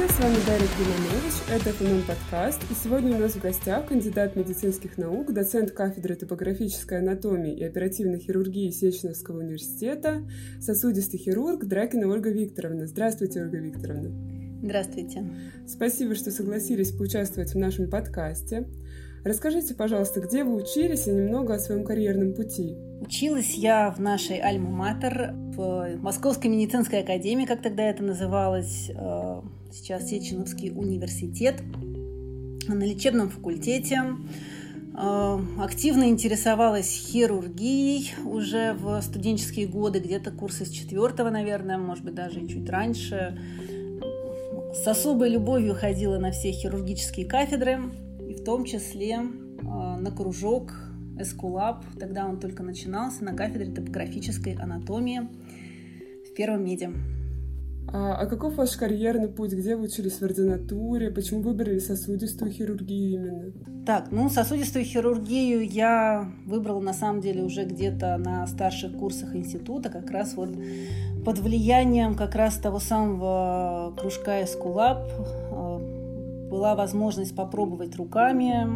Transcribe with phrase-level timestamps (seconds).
[0.00, 4.34] Здравствуйте, с вами Дарья Климанович, это ФНН подкаст, и сегодня у нас в гостях кандидат
[4.34, 10.26] медицинских наук, доцент кафедры топографической анатомии и оперативной хирургии Сеченовского университета,
[10.58, 12.86] сосудистый хирург Дракина Ольга Викторовна.
[12.86, 14.10] Здравствуйте, Ольга Викторовна.
[14.62, 15.24] Здравствуйте.
[15.66, 18.68] Спасибо, что согласились поучаствовать в нашем подкасте.
[19.22, 22.74] Расскажите, пожалуйста, где вы учились и немного о своем карьерном пути.
[23.02, 29.40] Училась я в нашей Альма-Матер, в Московской медицинской академии, как тогда это называлось, э,
[29.72, 31.62] сейчас Сеченовский университет,
[32.68, 34.02] на лечебном факультете.
[34.96, 42.14] Э, активно интересовалась хирургией уже в студенческие годы, где-то курсы с четвертого, наверное, может быть,
[42.14, 43.38] даже чуть раньше.
[44.74, 47.78] С особой любовью ходила на все хирургические кафедры,
[48.18, 49.20] в том числе
[49.62, 50.72] а, на кружок
[51.18, 55.28] Эскулап, тогда он только начинался, на кафедре топографической анатомии
[56.30, 56.92] в первом меде.
[57.92, 59.52] А, а каков ваш карьерный путь?
[59.52, 61.10] Где вы учились в ординатуре?
[61.10, 63.84] Почему выбрали сосудистую хирургию именно?
[63.84, 69.88] Так, ну, сосудистую хирургию я выбрала, на самом деле, уже где-то на старших курсах института,
[69.88, 70.50] как раз вот
[71.24, 75.10] под влиянием как раз того самого кружка Эскулап,
[76.50, 78.66] была возможность попробовать руками,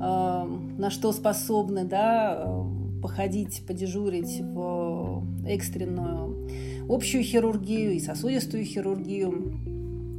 [0.00, 0.44] э,
[0.78, 6.37] на что способны, да, э, походить, подежурить в экстренную
[6.88, 9.54] общую хирургию и сосудистую хирургию.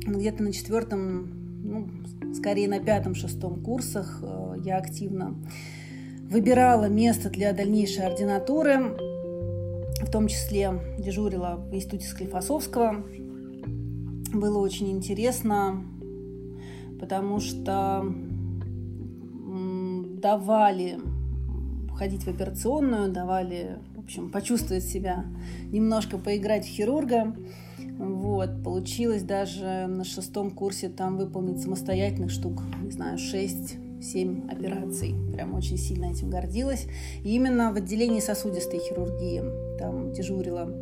[0.06, 1.30] Где-то на четвертом,
[1.64, 1.90] ну,
[2.34, 5.36] скорее на пятом-шестом курсах э, я активно
[6.30, 8.98] выбирала место для дальнейшей ординатуры,
[10.02, 13.04] в том числе дежурила в институте Склифосовского.
[14.34, 15.84] Было очень интересно
[17.00, 18.06] потому что
[20.22, 21.00] давали
[21.98, 23.80] ходить в операционную, давали,
[24.10, 25.24] общем, почувствовать себя,
[25.72, 27.36] немножко поиграть в хирурга.
[28.00, 35.14] Вот, получилось даже на шестом курсе там выполнить самостоятельных штук, не знаю, шесть 7 операций.
[35.32, 36.88] Прям очень сильно этим гордилась.
[37.24, 39.44] И именно в отделении сосудистой хирургии
[39.78, 40.74] там дежурила.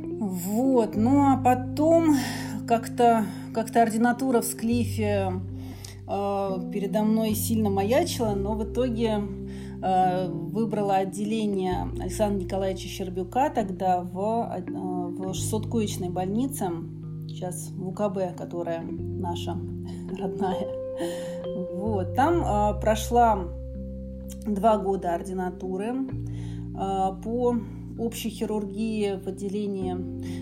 [0.00, 0.96] Вот.
[0.96, 2.16] Ну а потом
[2.66, 3.24] как-то
[3.54, 5.32] как ординатура в Склифе
[6.08, 9.20] э, передо мной сильно маячила, но в итоге
[9.82, 16.70] выбрала отделение Александра Николаевича Щербюка тогда в, э, в 600-коечной больнице,
[17.28, 19.52] сейчас в УКБ, которая наша
[20.18, 20.68] родная.
[21.74, 22.14] Вот.
[22.14, 23.44] Там э, прошла
[24.46, 27.56] два года ординатуры э, по
[27.98, 29.94] общей хирургии в отделении.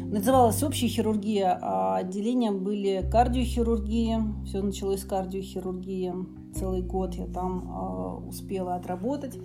[0.04, 4.18] Называлась общая хирургия, а отделением были кардиохирургии.
[4.44, 6.12] Все началось с кардиохирургии.
[6.54, 9.38] Целый год я там э, успела отработать.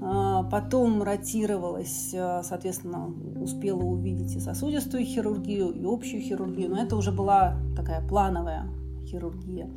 [0.00, 6.70] Э, потом ротировалась, э, соответственно, успела увидеть и сосудистую хирургию, и общую хирургию.
[6.70, 8.68] Но это уже была такая плановая
[9.06, 9.70] хирургия.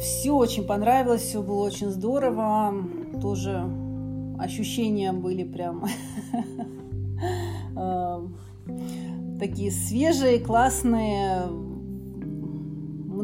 [0.00, 2.74] Все очень понравилось, все было очень здорово.
[3.22, 3.64] Тоже
[4.38, 5.86] ощущения были прям
[9.38, 11.44] такие свежие, классные.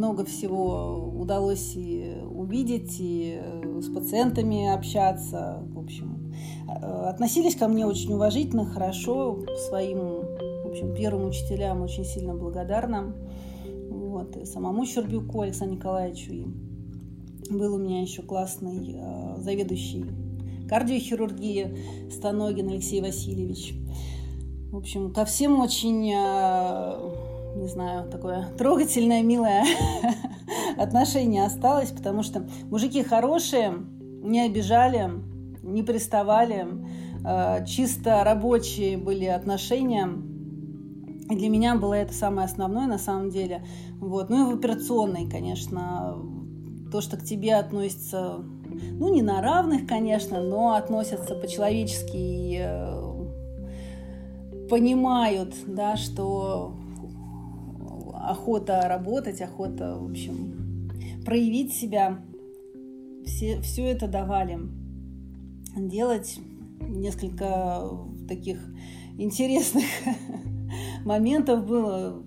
[0.03, 5.63] Много всего удалось и увидеть, и э, с пациентами общаться.
[5.73, 6.35] В общем,
[6.69, 6.73] э,
[7.05, 9.99] относились ко мне очень уважительно, хорошо, своим
[10.65, 13.15] в общем, первым учителям очень сильно благодарна.
[13.91, 16.33] Вот, и самому Щербюку Александру Николаевичу.
[16.33, 16.47] И
[17.49, 20.07] был у меня еще классный э, заведующий
[20.69, 21.77] кардиохирургии
[22.11, 23.75] Станогин Алексей Васильевич.
[24.73, 27.22] В общем, ко всем очень, э,
[27.55, 29.65] не знаю, такое трогательное, милое
[30.77, 33.75] отношение осталось, потому что мужики хорошие,
[34.23, 35.11] не обижали,
[35.63, 36.67] не приставали,
[37.25, 40.09] э, чисто рабочие были отношения.
[41.31, 43.65] И для меня было это самое основное на самом деле.
[44.01, 44.29] Вот.
[44.29, 46.17] Ну и в операционной, конечно,
[46.91, 48.45] то, что к тебе относится
[48.99, 53.03] ну, не на равных, конечно, но относятся по-человечески и э,
[54.69, 56.75] понимают, да, что
[58.23, 60.91] охота работать, охота, в общем,
[61.25, 62.21] проявить себя.
[63.25, 64.59] Все, все это давали.
[65.77, 66.39] Делать
[66.81, 67.89] несколько
[68.29, 68.59] таких
[69.19, 69.85] интересных
[71.05, 72.23] моментов было.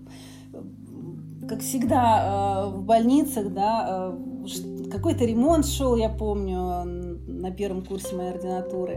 [1.48, 8.16] Как всегда э, в больницах, да, э, какой-то ремонт шел, я помню, на первом курсе
[8.16, 8.94] моей ординатуры.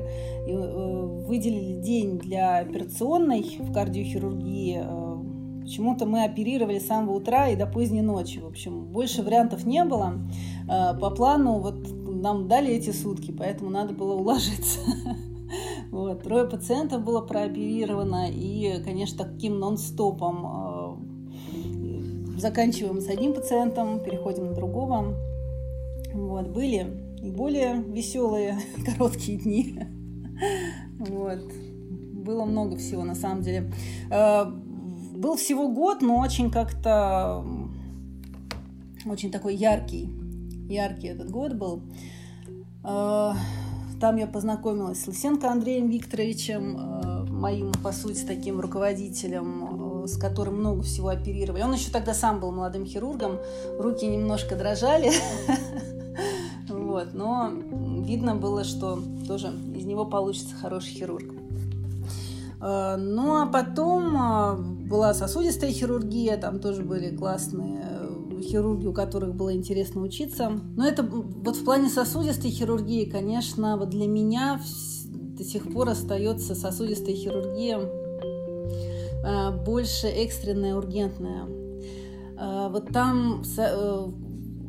[0.48, 5.09] И, э, выделили день для операционной в кардиохирургии.
[5.70, 8.40] Э, почему-то мы оперировали с самого утра и до поздней ночи.
[8.40, 10.14] В общем, больше вариантов не было.
[10.68, 14.80] Э, по плану вот нам дали эти сутки, поэтому надо было уложиться.
[15.92, 16.22] Вот.
[16.22, 21.04] Трое пациентов было прооперировано, и, конечно, таким нон-стопом
[22.38, 25.16] заканчиваем с одним пациентом, переходим на другого.
[26.14, 26.86] Вот, были
[27.24, 29.80] и более веселые короткие дни.
[31.00, 31.40] Вот.
[32.14, 33.72] Было много всего на самом деле.
[35.20, 37.44] Был всего год, но очень как-то
[39.06, 40.10] очень такой яркий.
[40.70, 41.82] Яркий этот год был.
[42.86, 43.34] Э,
[44.00, 50.62] там я познакомилась с Лысенко Андреем Викторовичем, э, моим, по сути, таким руководителем, с которым
[50.62, 51.64] много всего оперировали.
[51.64, 53.40] Он еще тогда сам был молодым хирургом,
[53.78, 55.12] руки немножко дрожали.
[56.70, 57.52] Вот, но
[58.00, 61.39] видно было, что тоже из него получится хороший хирург.
[62.62, 68.94] Э, ну а потом э, была сосудистая хирургия, там тоже были классные э, хирурги, у
[68.94, 70.52] которых было интересно учиться.
[70.76, 74.60] Но это вот в плане сосудистой хирургии, конечно, вот для меня
[75.06, 77.80] до сих пор остается сосудистая хирургия
[79.66, 81.44] больше экстренная, ургентная.
[82.70, 83.44] Вот там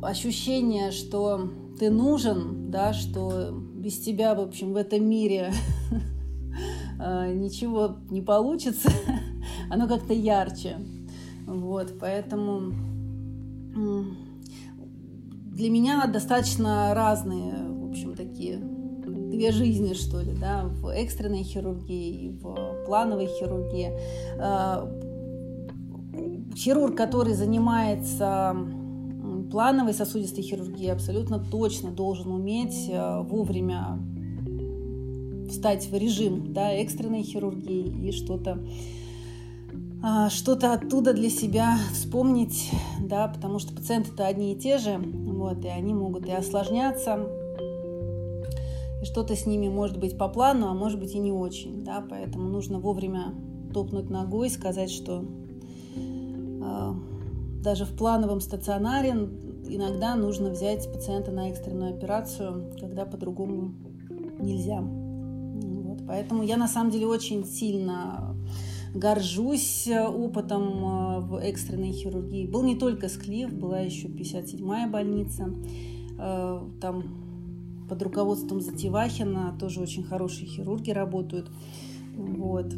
[0.02, 1.48] ощущение, что
[1.78, 5.52] ты нужен, да, что без тебя, в общем, в этом мире
[7.34, 8.90] ничего не получится,
[9.70, 10.76] оно как-то ярче.
[11.46, 12.72] Вот, поэтому
[13.74, 18.58] для меня достаточно разные, в общем, такие
[19.40, 23.92] две жизни, что ли, да, в экстренной хирургии и в плановой хирургии.
[24.38, 24.88] А,
[26.54, 28.56] хирург, который занимается
[29.50, 33.98] плановой сосудистой хирургии абсолютно точно должен уметь э, вовремя
[35.50, 38.58] встать в режим да, экстренной хирургии и что-то
[40.02, 42.70] а, что-то оттуда для себя вспомнить,
[43.00, 47.26] да, потому что пациенты-то одни и те же, вот, и они могут и осложняться,
[49.02, 52.02] и что-то с ними может быть по плану, а может быть и не очень, да,
[52.08, 53.34] поэтому нужно вовремя
[53.74, 55.22] топнуть ногой, сказать, что
[55.96, 56.94] э,
[57.62, 59.10] даже в плановом стационаре
[59.68, 63.74] иногда нужно взять пациента на экстренную операцию, когда по-другому
[64.38, 64.82] нельзя.
[66.10, 68.34] Поэтому я на самом деле очень сильно
[68.92, 72.48] горжусь опытом э, в экстренной хирургии.
[72.48, 75.54] Был не только Склиф, была еще 57-я больница.
[76.18, 77.04] Э, там
[77.88, 81.48] под руководством Затевахина тоже очень хорошие хирурги работают.
[82.16, 82.74] Вот.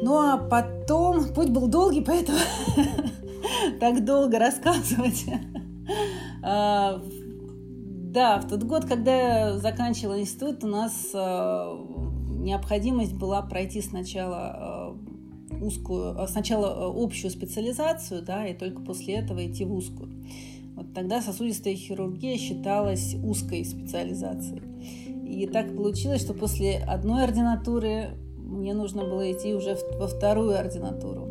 [0.00, 2.38] Ну а потом путь был долгий, поэтому
[3.80, 5.26] так долго рассказывать.
[6.44, 7.02] А,
[8.12, 11.76] да, в тот год, когда я заканчивала институт, у нас а,
[12.38, 14.96] необходимость была пройти сначала а,
[15.60, 20.10] узкую, сначала общую специализацию, да, и только после этого идти в узкую.
[20.74, 24.62] Вот тогда сосудистая хирургия считалась узкой специализацией.
[25.26, 31.28] И так получилось, что после одной ординатуры мне нужно было идти уже во вторую ординатуру.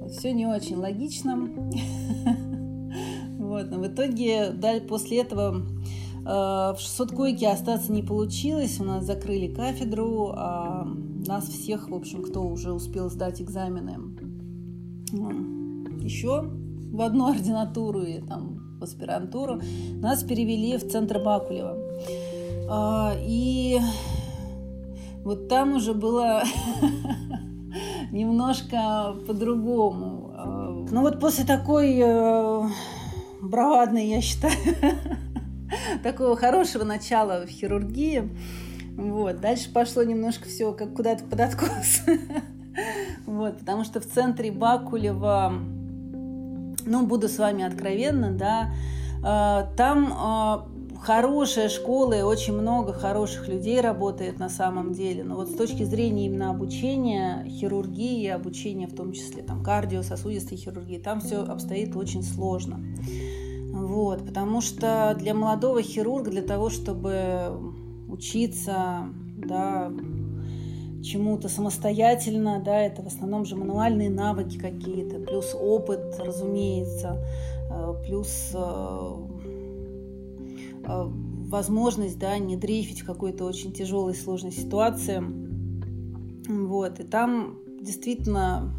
[0.00, 1.48] Вот, все не очень логично.
[3.38, 5.81] Вот, но в итоге да, после этого э,
[6.24, 8.78] в 600 койке остаться не получилось.
[8.80, 10.86] У нас закрыли кафедру, а
[11.26, 13.98] нас всех, в общем, кто уже успел сдать экзамены,
[16.00, 16.44] еще
[16.92, 19.60] в одну ординатуру и там в аспирантуру,
[20.00, 21.76] нас перевели в центр Бакулева.
[22.68, 23.78] А, и
[25.24, 26.42] вот там уже было
[28.12, 30.88] немножко по-другому.
[30.90, 32.68] Ну вот после такой э,
[33.40, 34.54] бравадной, я считаю,
[36.02, 38.28] такого хорошего начала в хирургии,
[38.96, 42.02] вот, дальше пошло немножко все как куда-то под откос.
[43.26, 45.52] Вот, потому что в центре Бакулева,
[46.86, 48.72] ну, буду с вами откровенна, да,
[49.22, 55.24] э, там э, хорошая школа и очень много хороших людей работает на самом деле.
[55.24, 60.98] Но вот с точки зрения именно обучения, хирургии, обучения в том числе там кардиососудистой хирургии,
[60.98, 62.80] там все обстоит очень сложно.
[63.72, 67.50] Вот, потому что для молодого хирурга, для того, чтобы
[68.08, 69.90] учиться, да,
[71.02, 77.18] чему-то самостоятельно, да, это в основном же мануальные навыки какие-то, плюс опыт, разумеется,
[77.70, 79.16] э, плюс э,
[80.84, 85.22] Э, возможность, да, не дрейфить в какой-то очень тяжелой, сложной ситуации.
[86.48, 88.74] Вот, и там действительно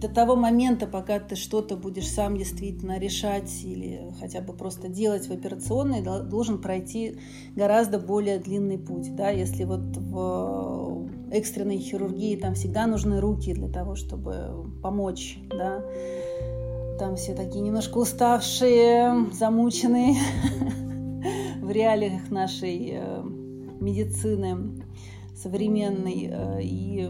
[0.00, 5.28] до, того момента, пока ты что-то будешь сам действительно решать или хотя бы просто делать
[5.28, 7.18] в операционной, должен пройти
[7.54, 9.14] гораздо более длинный путь.
[9.14, 9.30] Да?
[9.30, 15.84] Если вот в экстренной хирургии там всегда нужны руки для того, чтобы помочь, да,
[16.98, 20.16] там все такие немножко уставшие, замученные,
[21.62, 23.22] в реалиях нашей э,
[23.80, 24.82] медицины
[25.34, 26.28] современной.
[26.30, 27.08] Э, и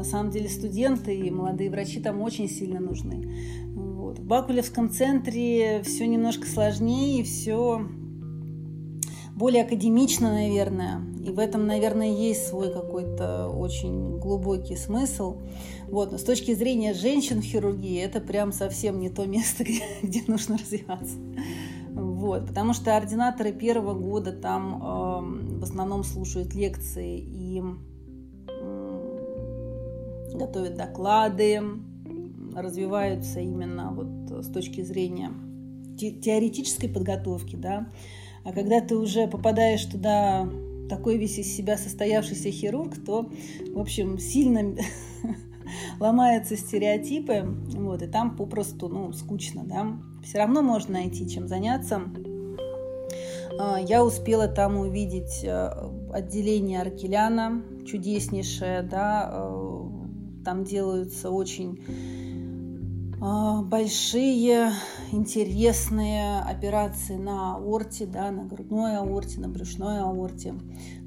[0.00, 3.30] на самом деле студенты и молодые врачи там очень сильно нужны.
[3.74, 4.18] Вот.
[4.18, 7.86] В Бакулевском центре все немножко сложнее, все
[9.36, 11.02] более академично, наверное.
[11.22, 15.36] И в этом, наверное, есть свой какой-то очень глубокий смысл.
[15.88, 16.12] Вот.
[16.12, 20.22] Но с точки зрения женщин в хирургии это прям совсем не то место, где, где
[20.26, 21.16] нужно развиваться.
[21.90, 27.62] Вот, потому что ординаторы первого года там э, в основном слушают лекции и
[30.40, 31.60] готовят доклады,
[32.54, 35.30] развиваются именно вот с точки зрения
[35.98, 37.88] те, теоретической подготовки, да.
[38.44, 40.48] А когда ты уже попадаешь туда
[40.88, 43.30] такой весь из себя состоявшийся хирург, то,
[43.74, 44.76] в общем, сильно
[46.00, 47.44] ломаются стереотипы,
[47.74, 49.98] вот, и там попросту, ну, скучно, да.
[50.24, 52.02] Все равно можно найти чем заняться.
[53.58, 55.70] А, я успела там увидеть э,
[56.12, 59.59] отделение Аркеляна, чудеснейшее, да, э,
[60.44, 61.78] там делаются очень
[63.20, 64.72] а, большие,
[65.12, 70.54] интересные операции на аорте, да, на грудной аорте, на брюшной аорте,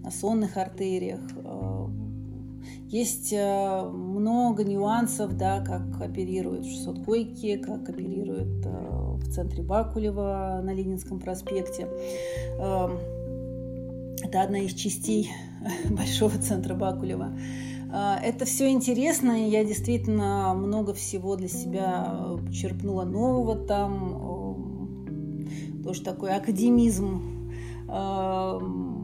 [0.03, 1.21] на сонных артериях.
[1.43, 1.89] А,
[2.93, 8.69] есть э, много нюансов, да, как оперируют в 600 койке, как оперируют э,
[9.15, 11.87] в центре Бакулева на Ленинском проспекте.
[12.59, 12.99] Эм,
[14.23, 15.31] это одна из частей
[15.89, 17.35] большого центра Бакулева.
[17.93, 24.33] Э, это все интересно, и я действительно много всего для себя черпнула нового там.
[25.83, 27.51] Тоже такой академизм,
[27.89, 29.03] эм,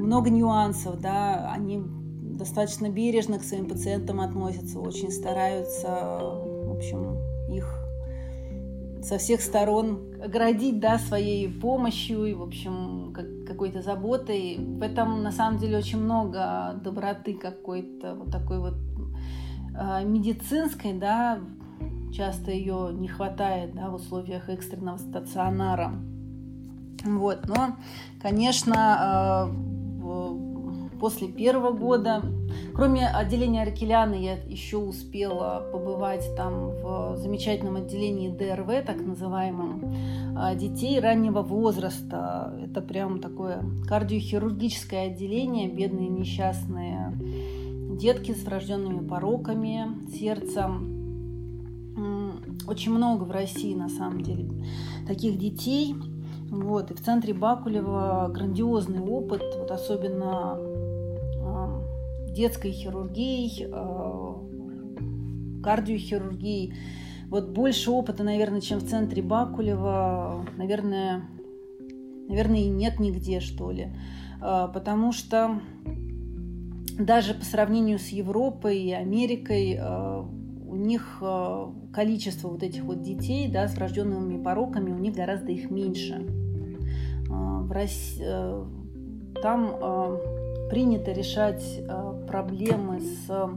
[0.00, 1.80] много нюансов, да, они
[2.22, 7.16] достаточно бережно к своим пациентам относятся, очень стараются, в общем,
[7.48, 7.83] их
[9.04, 14.56] со всех сторон оградить, да, своей помощью и, в общем, как, какой-то заботой.
[14.58, 18.74] В этом, на самом деле, очень много доброты какой-то, вот такой вот
[19.78, 21.38] э, медицинской, да,
[22.14, 25.92] часто ее не хватает, да, в условиях экстренного стационара.
[27.04, 27.76] Вот, но,
[28.22, 30.53] конечно, э,
[31.04, 32.22] после первого года.
[32.74, 39.94] Кроме отделения Аркеляна я еще успела побывать там в замечательном отделении ДРВ, так называемом,
[40.34, 42.54] а, детей раннего возраста.
[42.64, 47.12] Это прям такое кардиохирургическое отделение, бедные несчастные
[48.00, 50.70] детки с врожденными пороками сердца.
[52.66, 54.48] Очень много в России, на самом деле,
[55.06, 55.96] таких детей.
[56.48, 56.90] Вот.
[56.90, 60.56] И в центре Бакулева грандиозный опыт, вот особенно
[62.34, 64.34] детской хирургией, э,
[65.62, 66.74] кардиохирургией.
[67.28, 71.24] Вот больше опыта, наверное, чем в центре Бакулева, наверное,
[72.28, 73.88] наверное, и нет нигде, что ли.
[74.42, 75.60] Э, потому что
[76.98, 80.22] даже по сравнению с Европой и Америкой э,
[80.66, 81.22] у них
[81.92, 86.26] количество вот этих вот детей да, с врожденными пороками, у них гораздо их меньше.
[87.28, 88.24] В России,
[89.40, 89.76] там
[90.70, 93.50] принято решать э, проблемы с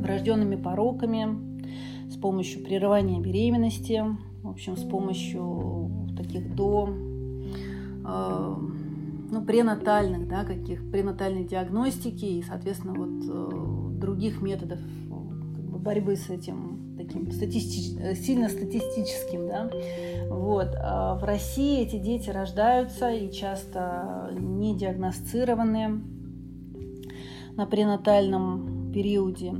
[0.00, 1.48] врожденными пороками
[2.10, 4.02] с помощью прерывания беременности,
[4.42, 6.88] в общем, с помощью таких до
[8.04, 8.56] э,
[9.30, 14.78] ну, пренатальных, да, каких пренатальной диагностики и, соответственно, вот э, других методов
[15.08, 18.14] борьбы с этим таким статисти...
[18.14, 19.70] сильно статистическим, да.
[20.28, 20.68] Вот.
[20.80, 26.02] А в России эти дети рождаются и часто не диагностированы
[27.56, 29.54] на пренатальном периоде.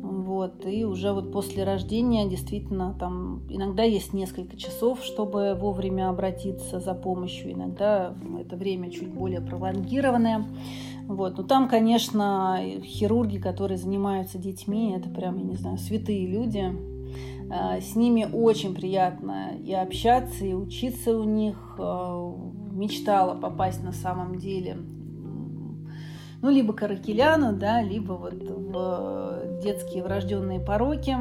[0.00, 6.80] Вот, и уже вот после рождения действительно там иногда есть несколько часов, чтобы вовремя обратиться
[6.80, 10.46] за помощью, иногда это время чуть более пролонгированное.
[11.08, 11.38] Вот.
[11.38, 16.70] Но там, конечно, хирурги, которые занимаются детьми, это прям, я не знаю, святые люди.
[17.50, 21.76] А, с ними очень приятно и общаться, и учиться у них.
[21.78, 22.34] А,
[22.72, 24.76] мечтала попасть на самом деле
[26.40, 31.16] ну, либо к Аракеляну, да, либо вот в детские врожденные пороки.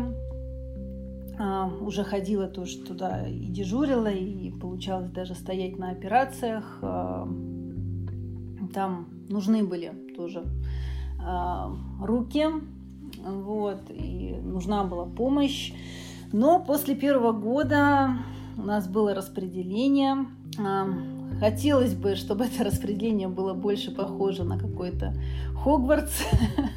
[1.39, 6.79] А, уже ходила тоже туда и дежурила, и получалось даже стоять на операциях.
[8.74, 10.43] Там нужны были тоже
[11.19, 12.46] э, руки,
[13.25, 15.74] вот, и нужна была помощь.
[16.34, 18.17] Но после первого года
[18.57, 20.27] у нас было распределение.
[20.60, 20.86] Э,
[21.39, 25.13] хотелось бы, чтобы это распределение было больше похоже на какой-то
[25.63, 26.24] Хогвартс,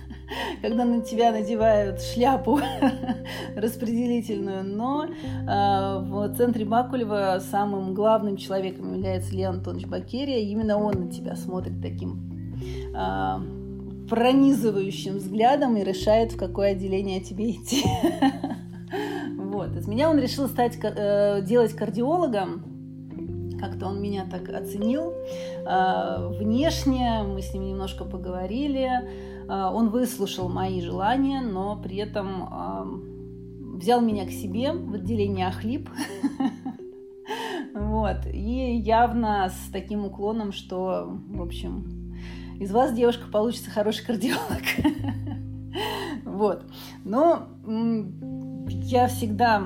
[0.63, 2.61] когда на тебя надевают шляпу
[3.57, 4.65] распределительную.
[4.65, 5.09] Но э,
[5.47, 10.39] в центре Бакулева самым главным человеком является Леон Антонович Бакерия.
[10.39, 12.30] Именно он на тебя смотрит таким
[14.11, 17.85] пронизывающим взглядом и решает, в какое отделение тебе идти.
[19.37, 19.77] Вот.
[19.77, 22.63] Из меня он решил стать, э, делать кардиологом.
[23.61, 25.13] Как-то он меня так оценил.
[25.67, 28.89] Э, внешне мы с ним немножко поговорили.
[29.49, 33.07] Э, он выслушал мои желания, но при этом
[33.77, 35.89] взял меня к себе в отделение Ахлип.
[37.73, 38.27] Вот.
[38.33, 42.00] И явно с таким уклоном, что, в общем,
[42.61, 44.63] из вас, девушка, получится хороший кардиолог.
[46.25, 46.65] Вот.
[47.05, 49.59] Но я всегда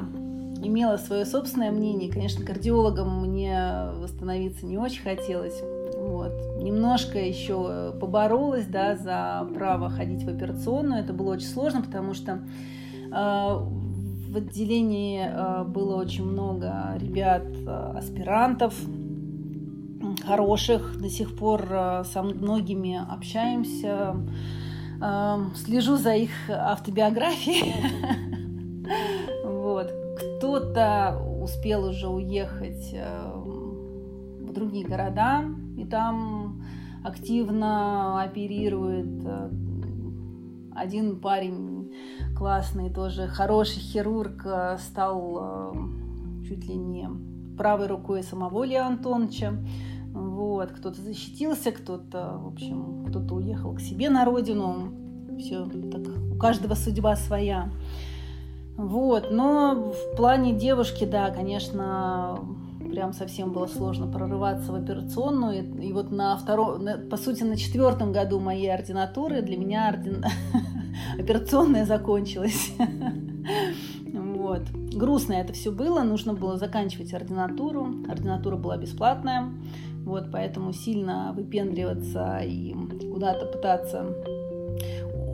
[0.62, 2.10] имела свое собственное мнение.
[2.10, 5.60] Конечно, кардиологом мне становиться не очень хотелось.
[5.96, 6.32] Вот.
[6.60, 11.02] Немножко еще поборолась да, за право ходить в операционную.
[11.02, 17.92] Это было очень сложно, потому что э, в отделении э, было очень много ребят, э,
[17.96, 18.74] аспирантов,
[20.26, 21.00] хороших.
[21.00, 24.16] До сих пор э, со многими общаемся.
[25.00, 27.74] Э, слежу за их автобиографией.
[29.44, 29.90] Вот.
[30.18, 35.44] Кто-то успел уже уехать э, в другие города,
[35.76, 36.62] и там
[37.02, 39.50] активно оперирует э,
[40.74, 41.92] один парень
[42.36, 45.74] классный, тоже хороший хирург, э, стал
[46.46, 47.08] чуть ли не
[47.56, 49.58] правой рукой самого Лео Антоновича.
[50.44, 54.92] Вот, кто-то защитился, кто-то, в общем, кто-то уехал к себе на родину.
[55.38, 57.70] Все так, у каждого судьба своя.
[58.76, 62.40] Вот, но в плане девушки, да, конечно,
[62.78, 65.82] прям совсем было сложно прорываться в операционную.
[65.82, 70.24] И, вот на втором, по сути, на четвертом году моей ординатуры для меня ордин...
[71.18, 72.74] операционная закончилась.
[74.12, 74.68] Вот.
[74.94, 78.04] Грустно это все было, нужно было заканчивать ординатуру.
[78.10, 79.50] Ординатура была бесплатная,
[80.04, 82.74] вот, поэтому сильно выпендриваться и
[83.12, 84.14] куда-то пытаться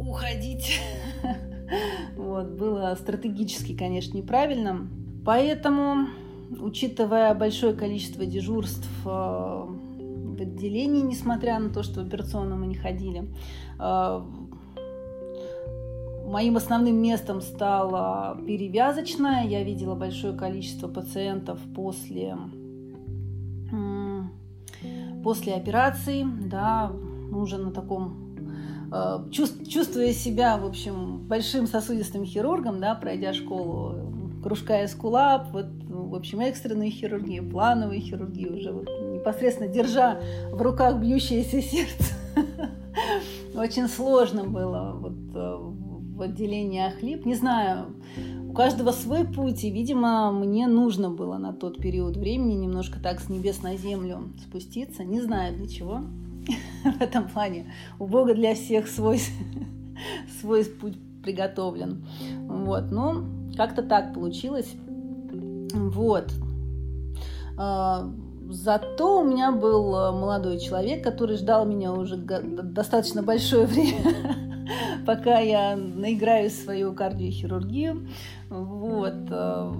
[0.06, 0.80] уходить
[2.16, 4.88] вот, было стратегически, конечно, неправильно.
[5.24, 6.08] Поэтому,
[6.60, 12.76] учитывая большое количество дежурств э, в отделении, несмотря на то, что в операционную мы не
[12.76, 13.28] ходили,
[13.78, 14.22] э,
[16.30, 19.48] Моим основным местом стала перевязочная.
[19.48, 22.36] Я видела большое количество пациентов после,
[25.22, 26.92] после операции, да,
[27.32, 28.30] уже на таком
[28.92, 33.94] Э, чувствуя себя, в общем, большим сосудистым хирургом, да, пройдя школу
[34.42, 40.18] кружка эскулап, вот, в общем, экстренную хирургию, плановую хирургию, уже вот непосредственно держа
[40.50, 42.14] в руках бьющееся сердце.
[43.54, 45.56] Очень сложно было вот э,
[46.16, 47.26] в отделении Ахлип.
[47.26, 47.94] Не знаю,
[48.50, 53.20] у каждого свой путь, и, видимо, мне нужно было на тот период времени немножко так
[53.20, 55.04] с небес на землю спуститься.
[55.04, 56.00] Не знаю для чего.
[56.84, 57.72] в этом плане.
[57.98, 59.20] У Бога для всех свой,
[60.40, 62.04] свой путь приготовлен.
[62.48, 63.24] Вот, ну,
[63.56, 64.74] как-то так получилось.
[65.72, 66.32] Вот.
[67.56, 68.10] А,
[68.48, 74.49] зато у меня был молодой человек, который ждал меня уже достаточно большое время,
[75.06, 78.08] пока я наиграю свою кардиохирургию.
[78.48, 79.14] Вот.
[79.30, 79.74] А,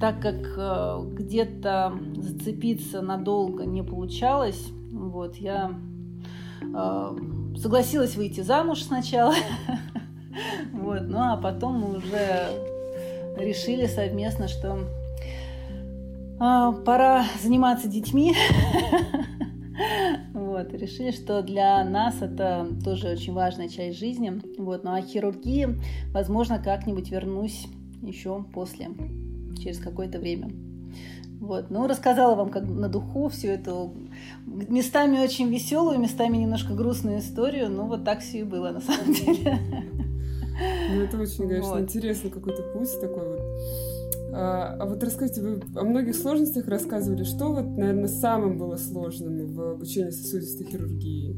[0.00, 5.72] так как а, где-то зацепиться надолго не получалось, вот, я
[6.62, 7.16] э,
[7.56, 9.34] согласилась выйти замуж сначала,
[10.72, 12.48] вот, ну а потом мы уже
[13.36, 14.78] решили совместно, что
[16.40, 18.34] э, пора заниматься детьми.
[20.32, 24.40] Вот, решили, что для нас это тоже очень важная часть жизни.
[24.58, 25.80] Вот, ну а хирургии,
[26.12, 27.66] возможно, как-нибудь вернусь
[28.02, 28.90] еще после,
[29.60, 30.50] через какое-то время.
[31.40, 31.70] Вот.
[31.70, 33.92] Ну, рассказала вам как на духу всю эту
[34.46, 37.68] местами очень веселую, местами немножко грустную историю.
[37.68, 39.58] Ну, вот так все и было на самом деле.
[40.90, 41.80] Ну, это очень, конечно, вот.
[41.80, 43.40] интересный какой-то путь такой вот.
[44.36, 47.22] А, а вот расскажите, вы о многих сложностях рассказывали.
[47.22, 51.36] Что вот, наверное, самым было сложным в обучении сосудистой хирургии?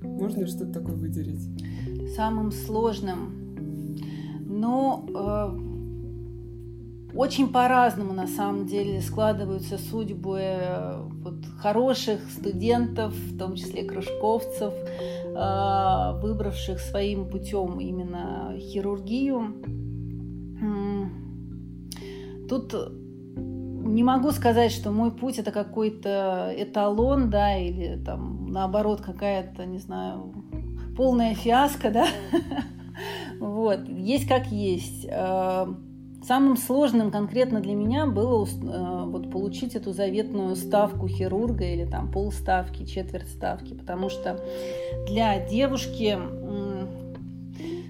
[0.00, 1.42] Можно ли что-то такое выделить?
[2.14, 4.38] Самым сложным?
[4.46, 5.72] Ну, э
[7.14, 14.72] очень по-разному на самом деле складываются судьбы э, вот, хороших студентов, в том числе кружковцев,
[14.72, 19.91] э, выбравших своим путем именно хирургию.
[22.52, 29.64] Тут не могу сказать, что мой путь это какой-то эталон, да, или там наоборот какая-то,
[29.64, 30.34] не знаю,
[30.94, 32.06] полная фиаско, да.
[33.40, 35.06] Вот, есть как есть.
[35.08, 35.66] Э,
[36.22, 42.12] самым сложным конкретно для меня было э, вот получить эту заветную ставку хирурга или там
[42.12, 44.38] полставки, четверть ставки, потому что
[45.08, 46.18] для девушки,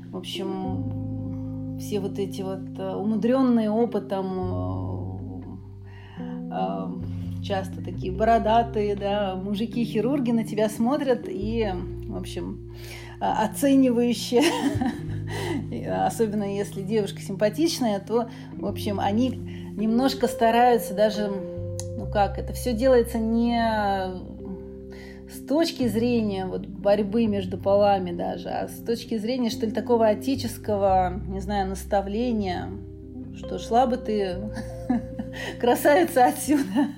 [0.08, 1.11] в общем,
[1.82, 5.02] все вот эти вот э, умудренные опытом
[7.42, 11.68] часто такие бородатые, да, мужики-хирурги на тебя смотрят и,
[12.06, 12.74] в общем,
[13.20, 14.42] оценивающие.
[16.06, 19.30] Особенно если девушка симпатичная, то, в общем, они
[19.76, 21.30] немножко стараются даже,
[21.96, 23.58] ну как, это все делается не
[25.32, 30.06] с точки зрения вот борьбы между полами даже, а с точки зрения, что ли, такого
[30.06, 32.68] отеческого, не знаю, наставления,
[33.36, 34.36] что шла бы ты,
[35.60, 36.88] красавица, отсюда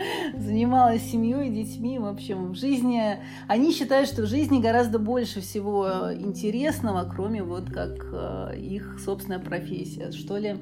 [0.36, 3.18] занималась семьей, детьми, в общем, в жизни...
[3.46, 9.38] Они считают, что в жизни гораздо больше всего интересного, кроме вот как э, их собственная
[9.38, 10.10] профессия.
[10.12, 10.56] Что ли,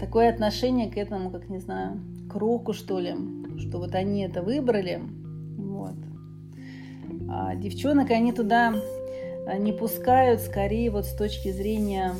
[0.00, 3.14] такое отношение к этому, как, не знаю, к року, что ли,
[3.58, 5.02] что вот они это выбрали.
[7.34, 8.74] А девчонок они туда
[9.46, 12.14] э, не пускают, скорее вот с точки зрения,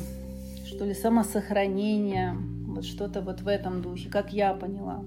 [0.65, 2.35] что ли, самосохранения,
[2.67, 5.03] вот что-то вот в этом духе, как я поняла.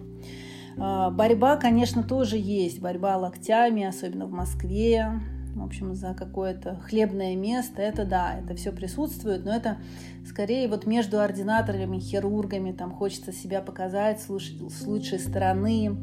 [0.78, 2.80] А, борьба, конечно, тоже есть.
[2.80, 5.20] Борьба локтями, особенно в Москве.
[5.56, 7.82] В общем, за какое-то хлебное место.
[7.82, 9.78] Это да, это все присутствует, но это
[10.24, 12.70] скорее вот между ординаторами, хирургами.
[12.70, 15.96] Там хочется себя показать с лучшей стороны.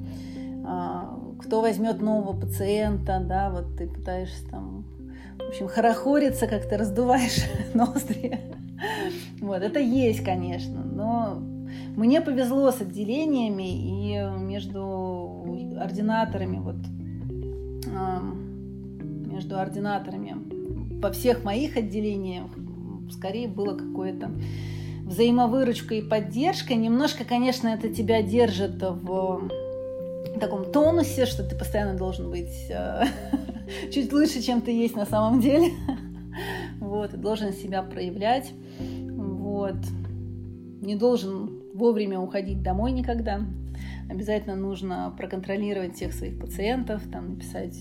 [0.66, 4.86] А, кто возьмет нового пациента, да, вот ты пытаешься там,
[5.38, 8.40] в общем, хорохориться, как ты раздуваешь ноздри.
[9.42, 11.40] Вот, это есть, конечно, но
[11.96, 15.46] мне повезло с отделениями и между
[15.80, 16.76] ординаторами, вот
[19.32, 22.46] между ординаторами по всех моих отделениях
[23.12, 24.32] скорее было какое-то
[25.06, 26.76] взаимовыручка и поддержка.
[26.76, 29.50] Немножко, конечно, это тебя держит в
[30.40, 33.06] таком тонусе, что ты постоянно должен быть э,
[33.92, 35.72] чуть лучше, чем ты есть на самом деле.
[36.80, 38.54] Вот, и должен себя проявлять.
[38.80, 39.78] Вот.
[40.82, 43.42] Не должен вовремя уходить домой никогда.
[44.10, 47.76] Обязательно нужно проконтролировать всех своих пациентов, там написать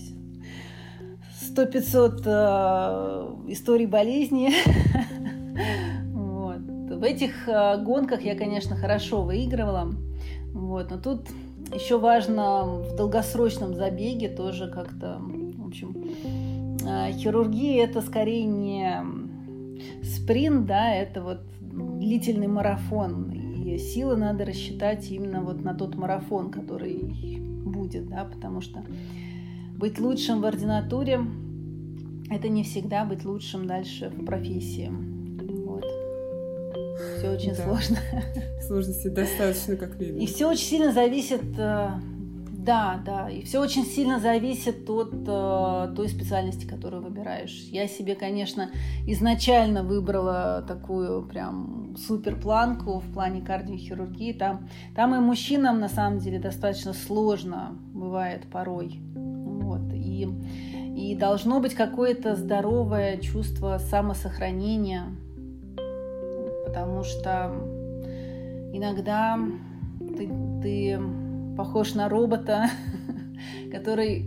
[1.55, 4.51] 100-500 э, историй болезни.
[6.13, 6.59] Вот.
[6.59, 9.93] В этих э, гонках я, конечно, хорошо выигрывала.
[10.53, 10.89] Вот.
[10.89, 11.27] Но тут
[11.73, 15.95] еще важно в долгосрочном забеге тоже как-то, в общем,
[16.85, 19.03] э, хирургия это скорее не
[20.03, 26.51] спринт, да, это вот длительный марафон и силы надо рассчитать именно вот на тот марафон,
[26.51, 26.97] который
[27.65, 28.83] будет, да, потому что
[29.77, 31.21] быть лучшим в ординатуре–
[32.29, 34.91] это не всегда быть лучшим дальше в профессии.
[37.17, 37.63] Все очень да.
[37.63, 37.97] сложно.
[38.67, 40.19] Сложности достаточно, как видно.
[40.19, 41.89] И все очень сильно зависит э,
[42.63, 43.29] да, да.
[43.29, 47.67] И все очень сильно зависит от э, той специальности, которую выбираешь.
[47.71, 48.69] Я себе, конечно,
[49.05, 54.31] изначально выбрала такую прям супер планку в плане кардиохирургии.
[54.31, 59.01] Там, там и мужчинам на самом деле достаточно сложно бывает порой.
[59.13, 59.81] Вот.
[59.93, 60.29] И,
[60.95, 65.07] и должно быть какое-то здоровое чувство самосохранения,
[66.73, 67.51] потому что
[68.73, 69.39] иногда
[69.99, 70.27] ты,
[70.63, 70.99] ты
[71.55, 72.67] похож на робота,
[73.71, 74.25] который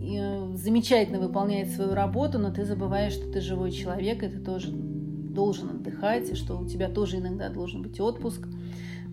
[0.00, 4.70] э, замечательно выполняет свою работу, но ты забываешь, что ты живой человек, и ты тоже
[4.70, 8.46] должен отдыхать, и что у тебя тоже иногда должен быть отпуск.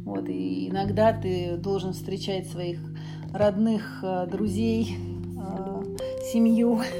[0.03, 2.79] Вот, и иногда ты должен встречать своих
[3.33, 5.83] родных, э, друзей, э,
[6.31, 6.81] семью.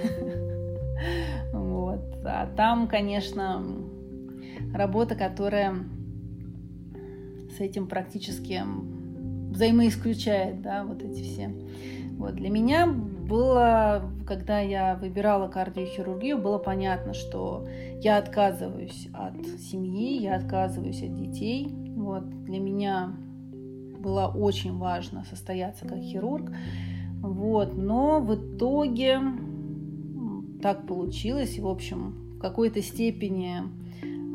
[1.54, 2.02] Вот.
[2.26, 3.64] А там, конечно,
[4.76, 5.76] работа, которая
[7.58, 8.62] с этим практически
[9.52, 11.50] взаимоисключает, да, вот эти все.
[12.18, 12.36] Вот.
[12.36, 17.68] Для меня было, когда я выбирала кардиохирургию, было понятно, что
[18.02, 21.70] я отказываюсь от семьи, я отказываюсь от детей.
[21.96, 22.30] Вот.
[22.46, 23.14] Для меня
[24.00, 26.52] было очень важно состояться как хирург.
[27.22, 27.76] Вот.
[27.76, 29.20] Но в итоге
[30.62, 31.60] так получилось.
[31.60, 33.64] В общем, в какой-то степени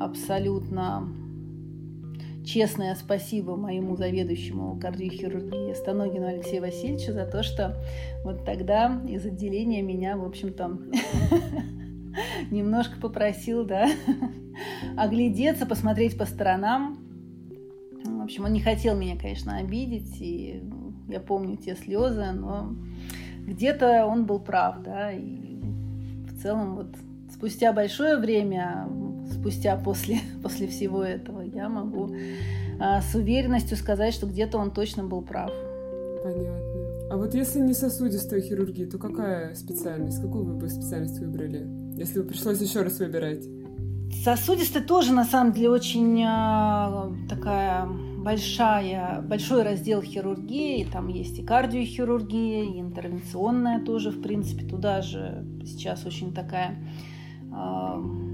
[0.00, 1.08] абсолютно
[2.44, 7.76] честное спасибо моему заведующему кардиохирургии Станогину Алексею Васильевичу за то, что
[8.24, 10.78] вот тогда из отделения меня, в общем-то,
[12.50, 13.88] немножко попросил, да,
[14.96, 16.98] оглядеться, посмотреть по сторонам.
[18.02, 20.62] В общем, он не хотел меня, конечно, обидеть, и
[21.08, 22.74] я помню те слезы, но
[23.46, 25.60] где-то он был прав, да, и
[26.26, 26.96] в целом вот
[27.30, 28.88] спустя большое время,
[29.32, 32.14] спустя после, после всего этого, я могу
[32.78, 35.50] а, с уверенностью сказать, что где-то он точно был прав.
[36.22, 36.60] Понятно.
[37.10, 40.22] А вот если не сосудистая хирургия, то какая специальность?
[40.22, 41.66] Какую вы бы специальность выбрали,
[41.96, 43.44] если бы пришлось еще раз выбирать?
[44.24, 47.88] Сосудистая тоже, на самом деле, очень э, такая
[48.18, 50.84] большая, большой раздел хирургии.
[50.84, 54.64] Там есть и кардиохирургия, и интервенционная тоже, в принципе.
[54.66, 56.78] Туда же сейчас очень такая
[57.52, 58.29] э,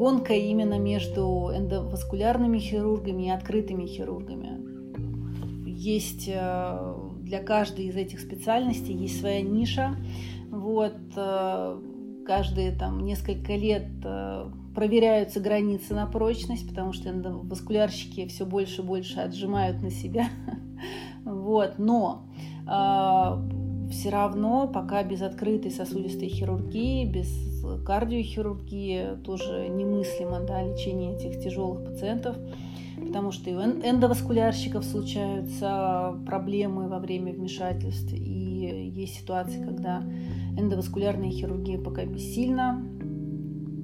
[0.00, 5.68] гонка именно между эндоваскулярными хирургами и открытыми хирургами.
[5.68, 9.96] Есть э, для каждой из этих специальностей есть своя ниша.
[10.50, 11.80] Вот, э,
[12.26, 18.84] каждые там несколько лет э, проверяются границы на прочность, потому что эндоваскулярщики все больше и
[18.86, 20.28] больше отжимают на себя.
[21.22, 22.24] Вот, но
[23.90, 31.84] все равно пока без открытой сосудистой хирургии, без кардиохирургии тоже немыслимо да, лечение этих тяжелых
[31.84, 32.36] пациентов,
[32.96, 40.02] потому что и у эндоваскулярщиков случаются проблемы во время вмешательств, и есть ситуации, когда
[40.58, 42.84] эндоваскулярная хирургия пока бессильна.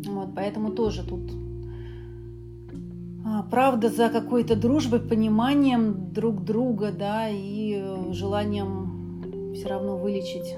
[0.07, 1.33] Вот, поэтому тоже тут
[3.25, 10.55] а, правда за какой-то дружбой, пониманием друг друга, да, и желанием все равно вылечить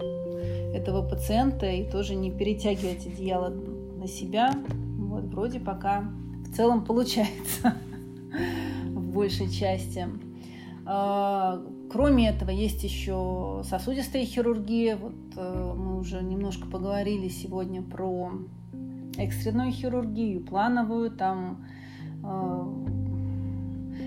[0.74, 4.52] этого пациента и тоже не перетягивать одеяло на себя.
[4.98, 6.04] Вот, вроде пока
[6.46, 7.74] в целом получается
[8.86, 10.06] в большей части.
[10.86, 14.96] А, кроме этого, есть еще сосудистая хирургия.
[14.96, 18.32] Вот э, мы уже немножко поговорили сегодня про
[19.18, 21.10] экстренную хирургию, плановую.
[21.10, 21.66] Там
[22.24, 22.64] э,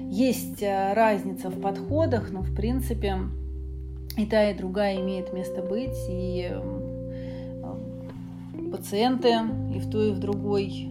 [0.09, 3.17] есть э, разница в подходах, но в принципе
[4.17, 6.91] и та, и другая имеет место быть, и эм,
[8.71, 9.29] пациенты
[9.73, 10.89] и в той, и в другой,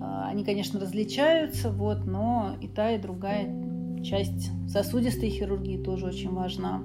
[0.00, 3.48] э, они, конечно, различаются, вот, но и та, и другая
[4.02, 6.82] часть сосудистой хирургии тоже очень важна.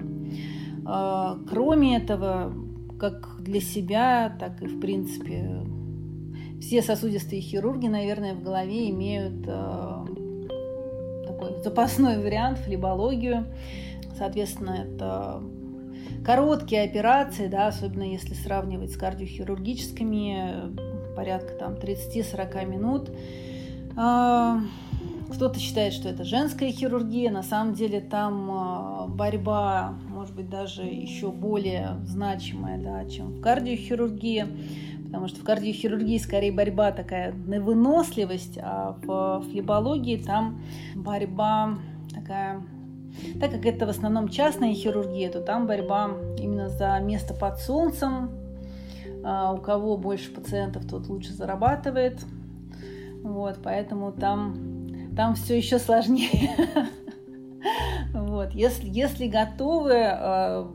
[0.86, 2.52] Э, кроме этого,
[2.98, 5.64] как для себя, так и в принципе
[6.60, 10.04] все сосудистые хирурги, наверное, в голове имеют э,
[11.26, 13.46] такой запасной вариант, флебологию.
[14.16, 15.42] Соответственно, это
[16.24, 23.10] короткие операции, да, особенно если сравнивать с кардиохирургическими, порядка там 30-40 минут.
[23.96, 24.60] А,
[25.30, 30.82] кто-то считает, что это женская хирургия, на самом деле там а, борьба, может быть, даже
[30.82, 34.46] еще более значимая, да, чем в кардиохирургии,
[35.04, 40.60] потому что в кардиохирургии скорее борьба такая на выносливость, а в флебологии там
[40.96, 41.78] борьба
[42.12, 42.62] такая
[43.40, 48.30] так как это в основном частная хирургия, то там борьба именно за место под солнцем.
[49.24, 52.20] А, у кого больше пациентов, тот лучше зарабатывает.
[53.22, 56.50] Вот, поэтому там, там все еще сложнее.
[58.12, 60.70] Вот, если, если готовы а,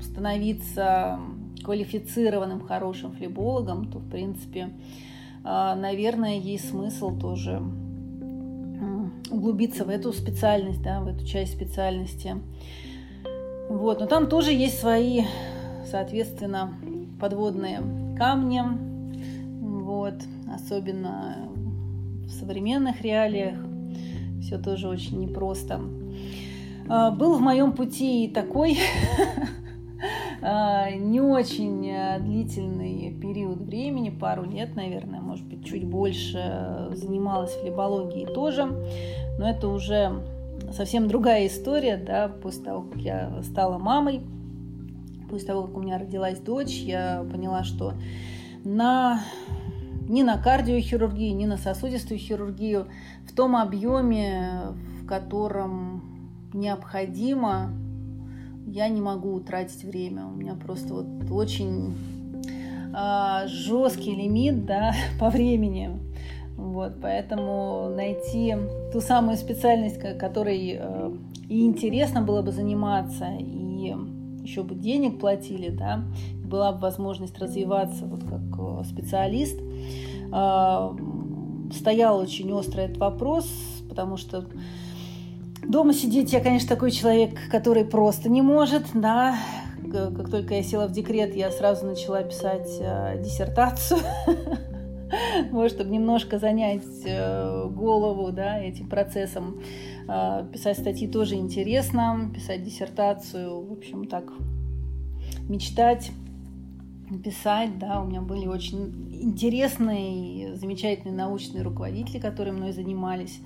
[0.00, 1.18] становиться
[1.64, 4.70] квалифицированным хорошим флебологом, то, в принципе,
[5.42, 7.62] а, наверное, есть смысл тоже
[9.30, 12.36] углубиться в эту специальность, да, в эту часть специальности.
[13.68, 15.24] Вот, но там тоже есть свои,
[15.90, 16.72] соответственно,
[17.20, 17.80] подводные
[18.16, 18.62] камни,
[19.60, 20.14] вот,
[20.54, 21.48] особенно
[22.24, 23.58] в современных реалиях,
[24.40, 25.80] все тоже очень непросто.
[26.88, 28.78] А, был в моем пути и такой
[30.40, 38.26] не очень э, длительный период времени, пару лет, наверное, может быть, чуть больше занималась флебологией
[38.26, 38.66] тоже,
[39.38, 40.22] но это уже
[40.72, 44.20] совсем другая история, да, после того, как я стала мамой,
[45.28, 47.94] после того, как у меня родилась дочь, я поняла, что
[48.64, 49.20] на
[50.08, 52.86] ни на кардиохирургию, ни на сосудистую хирургию
[53.28, 56.02] в том объеме, в котором
[56.52, 57.72] необходимо
[58.66, 60.26] я не могу тратить время.
[60.26, 61.94] У меня просто вот очень
[62.92, 65.98] а, жесткий лимит да, по времени.
[66.56, 68.56] Вот, поэтому найти
[68.92, 71.16] ту самую специальность, которой э,
[71.50, 73.94] и интересно было бы заниматься, и
[74.42, 76.02] еще бы денег платили, да,
[76.42, 79.60] была бы возможность развиваться вот как э, специалист.
[80.32, 80.96] Э,
[81.74, 83.46] стоял очень острый этот вопрос,
[83.90, 84.46] потому что
[85.68, 89.36] Дома сидеть я, конечно, такой человек, который просто не может, да.
[89.92, 94.00] Как только я села в декрет, я сразу начала писать э, диссертацию,
[95.50, 99.60] вот, чтобы немножко занять э, голову, да, этим процессом.
[100.08, 104.32] Э, писать статьи тоже интересно, писать диссертацию, в общем, так,
[105.48, 106.10] мечтать
[107.22, 113.40] писать, да, у меня были очень интересные замечательные научные руководители, которые мной занимались.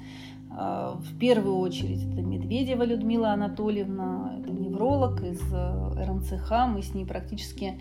[0.51, 6.53] В первую очередь это Медведева Людмила Анатольевна, это невролог из РНЦХ.
[6.69, 7.79] Мы с ней практически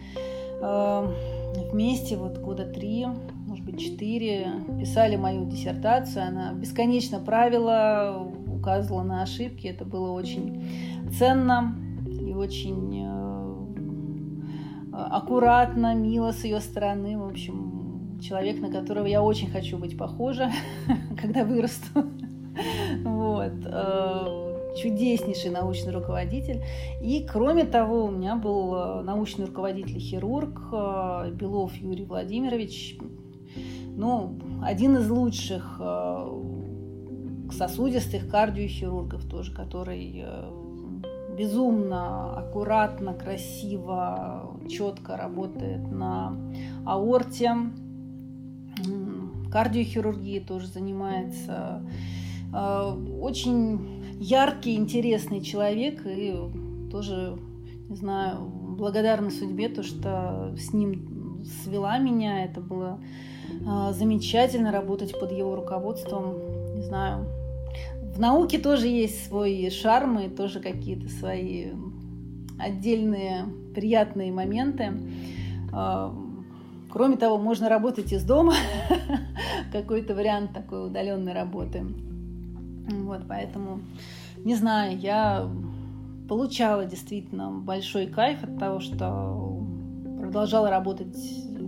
[1.71, 3.07] вместе вот года три,
[3.47, 6.27] может быть, четыре писали мою диссертацию.
[6.27, 9.67] Она бесконечно правила, указывала на ошибки.
[9.67, 11.75] Это было очень ценно
[12.07, 13.55] и очень э,
[14.91, 17.17] аккуратно, мило с ее стороны.
[17.17, 20.51] В общем, человек, на которого я очень хочу быть похожа,
[21.21, 22.03] когда вырасту.
[23.03, 26.63] Вот э, чудеснейший научный руководитель.
[27.01, 32.97] И, кроме того, у меня был э, научный руководитель хирург э, Белов Юрий Владимирович.
[33.95, 35.81] Ну, один из лучших
[37.51, 40.23] сосудистых кардиохирургов тоже, который
[41.37, 46.33] безумно аккуратно, красиво, четко работает на
[46.85, 47.51] аорте.
[49.51, 51.81] Кардиохирургией тоже занимается.
[52.51, 56.35] Очень яркий, интересный человек и
[56.91, 57.37] тоже,
[57.89, 58.39] не знаю,
[58.77, 62.45] благодарна судьбе, то, что с ним свела меня.
[62.45, 62.99] Это было
[63.49, 66.35] э, замечательно работать под его руководством.
[66.75, 67.25] Не знаю,
[68.13, 71.67] в науке тоже есть свой шарм и тоже какие-то свои
[72.57, 74.93] отдельные приятные моменты.
[75.73, 76.09] Э,
[76.89, 78.53] кроме того, можно работать из дома,
[79.71, 81.85] какой-то вариант такой удаленной работы.
[82.89, 83.81] Вот, поэтому,
[84.43, 85.49] не знаю, я
[86.27, 89.63] получала действительно большой кайф от того, что
[90.19, 91.17] продолжала работать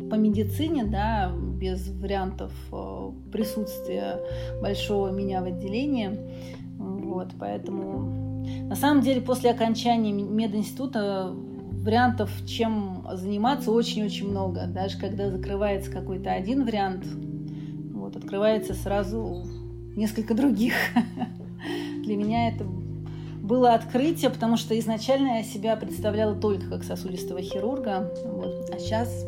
[0.09, 4.19] по медицине, да, без вариантов э, присутствия
[4.61, 6.19] большого меня в отделении.
[6.77, 11.33] Вот, поэтому на самом деле после окончания мединститута
[11.81, 14.67] вариантов, чем заниматься, очень-очень много.
[14.67, 17.05] Даже когда закрывается какой-то один вариант,
[17.93, 19.45] вот, открывается сразу
[19.95, 20.73] несколько других.
[22.03, 22.65] Для меня это
[23.41, 28.11] было открытие, потому что изначально я себя представляла только как сосудистого хирурга.
[28.25, 28.69] Вот.
[28.73, 29.25] А сейчас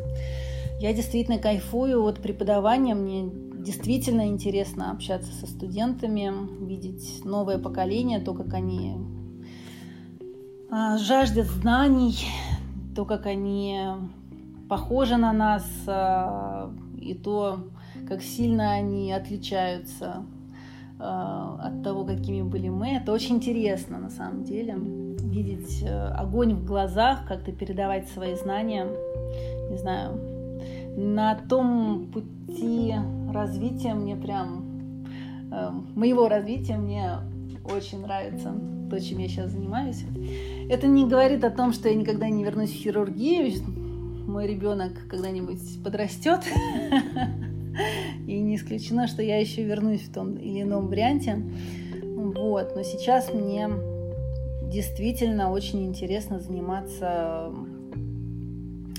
[0.80, 2.96] я действительно кайфую от преподавания.
[2.96, 3.30] Мне
[3.64, 6.32] действительно интересно общаться со студентами,
[6.66, 8.96] видеть новое поколение, то, как они
[10.70, 12.18] а, жаждет знаний,
[12.96, 13.80] то, как они
[14.70, 17.60] похожи на нас, а, и то,
[18.08, 20.26] как сильно они отличаются
[21.00, 22.90] от того, какими были мы.
[22.92, 24.76] Это очень интересно, на самом деле,
[25.34, 28.88] видеть э, огонь в глазах, как-то передавать свои знания.
[29.70, 30.20] Не знаю,
[30.96, 32.94] на том пути
[33.34, 35.06] развития мне прям,
[35.52, 37.18] э, моего развития мне
[37.66, 38.54] очень нравится
[38.90, 40.04] то, чем я сейчас занимаюсь.
[40.70, 43.52] Это не говорит о том, что я никогда не вернусь в хирургию.
[44.28, 46.42] Мой ребенок когда-нибудь подрастет.
[48.28, 51.42] И не исключено, что я еще вернусь в том или ином варианте.
[52.04, 52.76] Вот.
[52.76, 53.70] Но сейчас мне
[54.72, 57.52] действительно очень интересно заниматься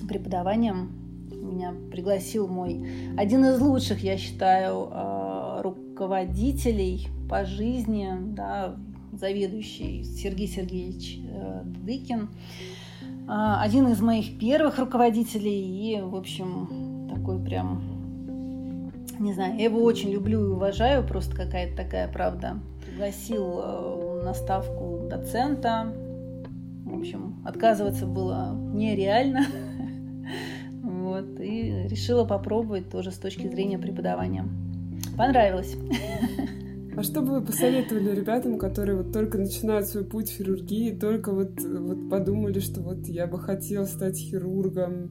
[0.08, 0.92] преподаванием.
[1.30, 8.76] Меня пригласил мой один из лучших, я считаю, а, руководителей по жизни, да,
[9.12, 12.28] заведующий Сергей Сергеевич э, Дыкин.
[13.28, 17.93] А, один из моих первых руководителей и, в общем, такой прям
[19.18, 22.58] не знаю, я его очень люблю и уважаю, просто какая-то такая правда.
[22.84, 25.92] Пригласил э, на ставку доцента.
[26.84, 29.46] В общем, отказываться было нереально.
[30.82, 34.46] Вот, и решила попробовать тоже с точки зрения преподавания.
[35.18, 35.76] Понравилось.
[36.96, 41.32] А что бы вы посоветовали ребятам, которые вот только начинают свой путь в хирургии, только
[41.32, 45.10] вот, вот подумали, что вот я бы хотел стать хирургом,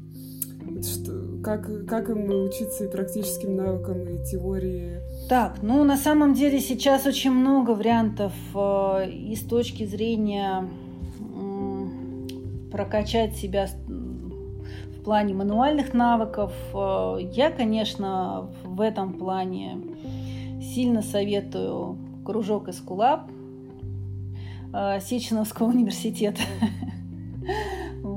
[0.81, 4.99] что, как, как им учиться и практическим навыкам, и теории?
[5.29, 10.67] Так, ну на самом деле сейчас очень много вариантов э, и с точки зрения
[11.19, 16.53] э, прокачать себя в плане мануальных навыков.
[16.73, 19.79] Э, я, конечно, в этом плане
[20.61, 23.29] сильно советую кружок Эскулап
[24.73, 26.41] э, Сеченовского университета.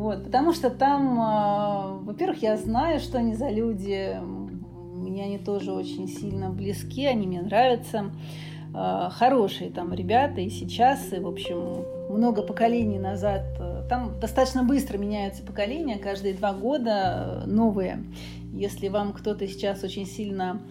[0.06, 4.16] Вот, потому что там, э, во-первых, я знаю, что они за люди.
[4.94, 8.12] Мне они тоже очень сильно близки, они мне нравятся.
[8.72, 13.42] Э, хорошие там ребята и сейчас, и, в общем, много поколений назад.
[13.88, 18.04] Там достаточно быстро меняются поколения, каждые два года новые.
[18.52, 20.62] Если вам кто-то сейчас очень сильно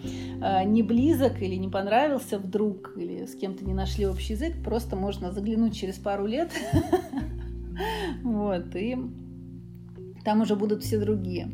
[0.42, 4.96] э, не близок или не понравился вдруг, или с кем-то не нашли общий язык, просто
[4.96, 6.52] можно заглянуть через пару лет
[8.24, 8.98] Вот, и
[10.26, 11.52] там уже будут все другие.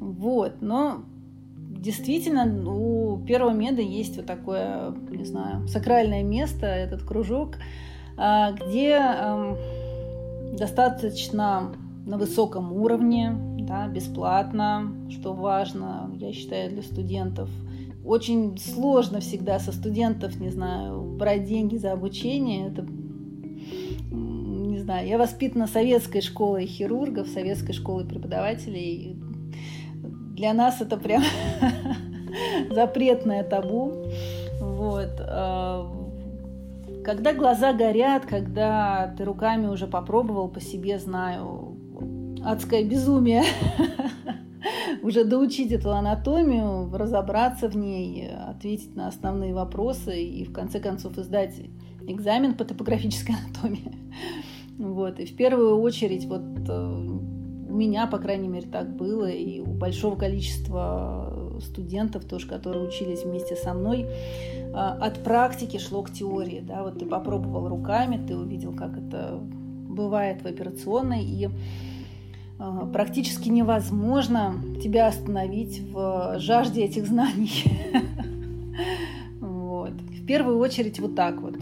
[0.00, 1.02] Вот, но
[1.86, 7.56] действительно у первого меда есть вот такое, не знаю, сакральное место, этот кружок,
[8.16, 8.98] а, где
[10.56, 11.72] достаточно
[12.06, 17.50] на высоком уровне, да, бесплатно, что важно, я считаю, для студентов.
[18.04, 22.68] Очень сложно всегда со студентов, не знаю, брать деньги за обучение.
[22.68, 22.86] Это,
[24.86, 29.16] знаю, я воспитана советской школой хирургов, советской школой преподавателей.
[30.36, 31.24] Для нас это прям
[32.70, 33.92] запретное табу.
[34.60, 35.10] Вот.
[35.18, 35.92] А,
[37.04, 41.76] когда глаза горят, когда ты руками уже попробовал, по себе знаю,
[42.44, 43.42] адское безумие
[45.02, 51.18] уже доучить эту анатомию, разобраться в ней, ответить на основные вопросы и в конце концов
[51.18, 51.56] издать
[52.06, 53.92] экзамен по топографической анатомии.
[54.78, 55.20] Вот.
[55.20, 57.16] И в первую очередь вот э,
[57.68, 63.22] у меня, по крайней мере, так было, и у большого количества студентов тоже, которые учились
[63.24, 64.06] вместе со мной,
[64.74, 66.60] а, от практики шло к теории.
[66.60, 66.82] Да?
[66.82, 69.38] Вот ты попробовал руками, ты увидел, как это
[69.88, 71.48] бывает в операционной, и
[72.58, 77.64] а, практически невозможно тебя остановить в жажде этих знаний.
[79.40, 81.54] В первую очередь вот так вот.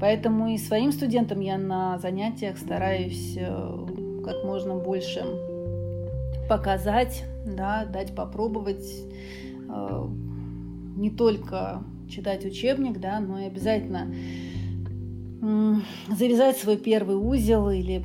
[0.00, 3.86] Поэтому и своим студентам я на занятиях стараюсь э,
[4.24, 5.24] как можно больше
[6.48, 8.86] показать, да, дать попробовать
[9.68, 10.06] э,
[10.96, 14.12] не только читать учебник, да, но и обязательно
[16.10, 18.02] завязать свой первый узел или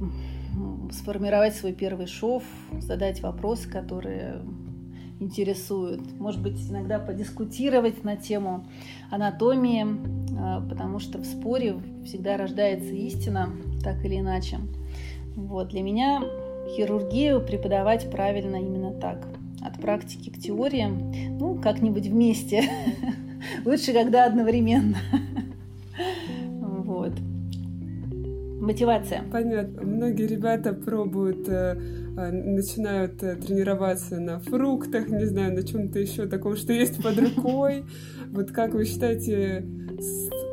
[0.92, 2.44] сформировать свой первый шов,
[2.80, 4.42] задать вопросы, которые
[5.20, 6.02] интересуют.
[6.20, 8.66] Может быть, иногда подискутировать на тему
[9.12, 13.50] анатомии, э, потому что в споре всегда рождается истина,
[13.84, 14.60] так или иначе.
[15.36, 15.70] Вот.
[15.70, 16.22] Для меня
[16.76, 19.28] хирургию преподавать правильно именно так.
[19.62, 20.86] От практики к теории.
[20.86, 22.64] Ну, как-нибудь вместе.
[23.66, 24.98] Лучше, когда одновременно.
[28.70, 29.24] Мотивация.
[29.32, 29.82] Понятно.
[29.82, 31.76] Многие ребята пробуют, э,
[32.16, 37.18] э, начинают э, тренироваться на фруктах, не знаю, на чем-то еще таком, что есть под
[37.18, 37.84] рукой.
[38.28, 39.66] Вот как вы считаете,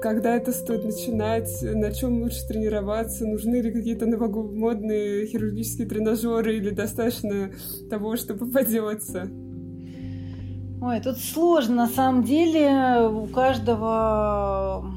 [0.00, 6.70] когда это стоит начинать, на чем лучше тренироваться, нужны ли какие-то новомодные хирургические тренажеры или
[6.70, 7.50] достаточно
[7.90, 9.28] того, что попадется?
[10.80, 13.10] Ой, тут сложно на самом деле.
[13.10, 14.90] У каждого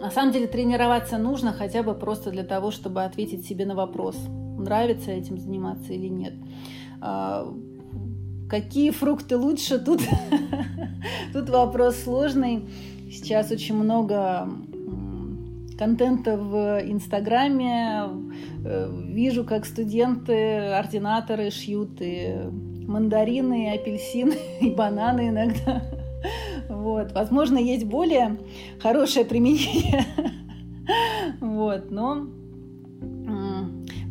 [0.00, 4.16] на самом деле тренироваться нужно хотя бы просто для того, чтобы ответить себе на вопрос,
[4.58, 6.34] нравится этим заниматься или нет.
[7.00, 7.52] А,
[8.48, 9.78] какие фрукты лучше?
[9.78, 10.00] Тут,
[11.32, 12.68] тут вопрос сложный.
[13.10, 14.48] Сейчас очень много
[15.78, 18.04] контента в Инстаграме.
[18.64, 22.36] Э, вижу, как студенты, ординаторы шьют и
[22.86, 25.82] мандарины, и апельсины, и бананы иногда.
[26.68, 27.12] Вот.
[27.12, 28.38] Возможно, есть более
[28.80, 30.04] хорошее применение.
[31.40, 31.90] Вот.
[31.90, 32.26] Но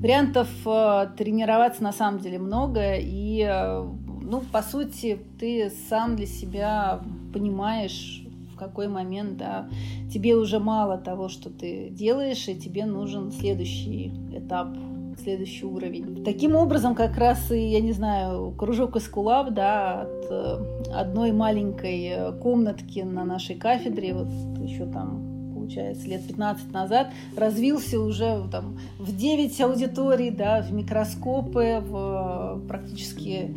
[0.02, 2.95] вариантов э, тренироваться на самом деле много.
[2.97, 3.88] И, э,
[4.22, 7.02] ну, по сути, ты сам для себя
[7.34, 8.24] понимаешь,
[8.54, 9.70] в какой момент, да,
[10.12, 14.70] тебе уже мало того, что ты делаешь, и тебе нужен следующий этап
[15.18, 16.24] следующий уровень.
[16.24, 20.57] Таким образом, как раз и, я не знаю, кружок Эскулап, да, от э,
[20.93, 24.28] одной маленькой э, комнатки на нашей кафедре, вот
[24.59, 25.32] еще там
[25.72, 33.55] получается, лет 15 назад, развился уже там, в 9 аудиторий, да, в микроскопы, в практически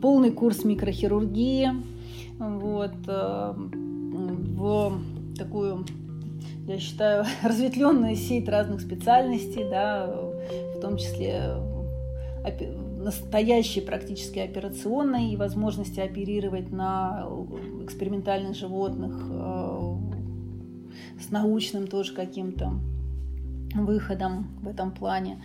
[0.00, 1.70] полный курс микрохирургии,
[2.38, 4.98] вот, э, в
[5.38, 5.84] такую,
[6.66, 10.12] я считаю, разветвленную сеть разных специальностей, да,
[10.82, 11.54] том числе
[12.98, 17.26] настоящей практически операционной и возможности оперировать на
[17.82, 19.96] экспериментальных животных э,
[21.20, 22.74] с научным тоже каким-то
[23.74, 25.42] выходом в этом плане.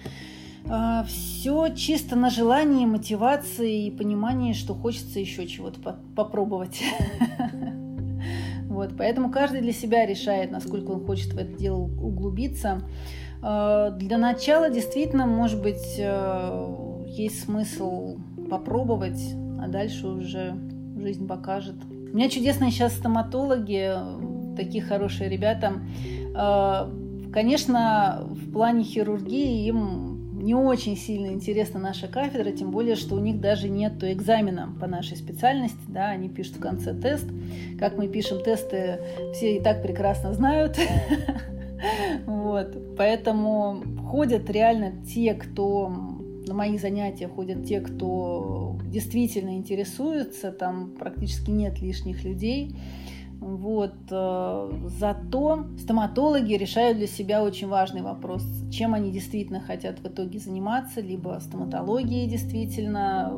[0.66, 6.82] Э, Все чисто на желании, мотивации и понимании, что хочется еще чего-то попробовать.
[8.70, 12.84] Вот, поэтому каждый для себя решает, насколько он хочет в это дело углубиться.
[13.42, 18.18] Э, для начала действительно, может быть, э, есть смысл
[18.50, 19.22] попробовать,
[19.62, 20.56] а дальше уже
[20.98, 21.76] жизнь покажет.
[21.90, 23.94] У меня чудесные сейчас стоматологи,
[24.56, 25.74] такие хорошие ребята.
[26.36, 26.90] Э,
[27.32, 33.20] конечно, в плане хирургии им не очень сильно интересна наша кафедра, тем более, что у
[33.20, 37.26] них даже нет экзамена по нашей специальности, да, они пишут в конце тест.
[37.80, 39.00] Как мы пишем тесты,
[39.34, 40.78] все и так прекрасно знают.
[42.26, 42.96] Вот.
[42.98, 45.90] Поэтому ходят реально те, кто
[46.48, 52.76] на мои занятия ходят те, кто действительно интересуется, там практически нет лишних людей.
[53.40, 53.94] Вот.
[54.10, 60.40] Э, зато стоматологи решают для себя очень важный вопрос, чем они действительно хотят в итоге
[60.40, 63.32] заниматься, либо стоматологией действительно,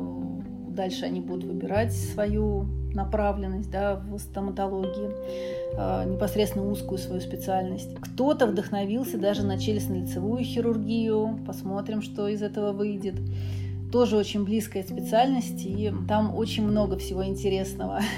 [0.80, 2.64] дальше они будут выбирать свою
[2.94, 5.10] направленность да, в стоматологии,
[5.76, 7.94] э, непосредственно узкую свою специальность.
[8.00, 13.16] Кто-то вдохновился даже на челюстно-лицевую хирургию, посмотрим, что из этого выйдет.
[13.92, 18.00] Тоже очень близкая специальность, и там очень много всего интересного.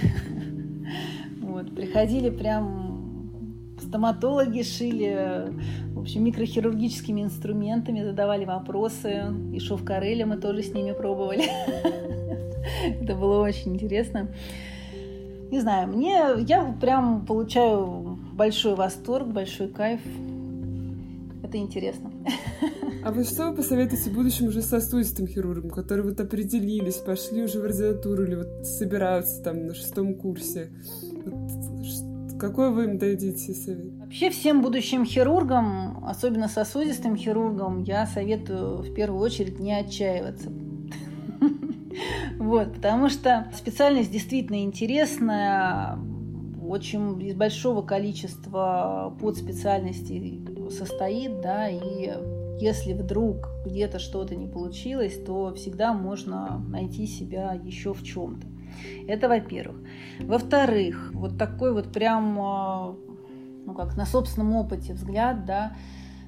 [1.42, 5.52] Вот, приходили прям стоматологи, шили,
[6.02, 9.24] общем, микрохирургическими инструментами, задавали вопросы.
[9.52, 11.44] И шов-кареля мы тоже с ними пробовали.
[13.00, 14.28] Это было очень интересно.
[15.50, 20.00] Не знаю, мне я прям получаю большой восторг, большой кайф.
[21.42, 22.10] Это интересно.
[23.04, 27.64] А вы что вы посоветуете будущим уже сосудистым хирургам, которые вот определились, пошли уже в
[27.64, 30.70] ординатуру или вот собираются там на шестом курсе?
[31.26, 32.11] Вот,
[32.42, 33.94] какой вы им дадите совет?
[34.00, 40.50] Вообще всем будущим хирургам, особенно сосудистым хирургам, я советую в первую очередь не отчаиваться.
[42.38, 45.98] Вот, потому что специальность действительно интересная,
[46.66, 52.12] очень из большого количества подспециальностей состоит, да, и
[52.58, 58.46] если вдруг где-то что-то не получилось, то всегда можно найти себя еще в чем-то.
[59.08, 59.76] Это во-первых.
[60.20, 62.96] Во-вторых, вот такой вот прям, а,
[63.66, 65.76] ну как, на собственном опыте взгляд, да,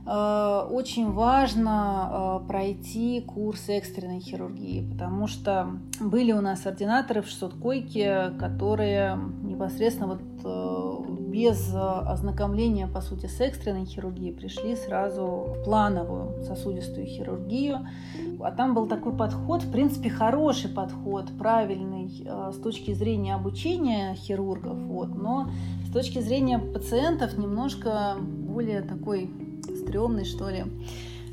[0.07, 7.55] очень важно э, пройти курс экстренной хирургии, потому что были у нас ординаторы в 600
[7.55, 15.65] койке, которые непосредственно вот э, без ознакомления, по сути, с экстренной хирургией пришли сразу в
[15.65, 17.87] плановую сосудистую хирургию.
[18.41, 22.11] А там был такой подход, в принципе, хороший подход, правильный
[22.53, 25.49] с точки зрения обучения хирургов, вот, но
[25.89, 29.31] с точки зрения пациентов немножко более такой
[29.85, 30.65] стрёмный, что ли.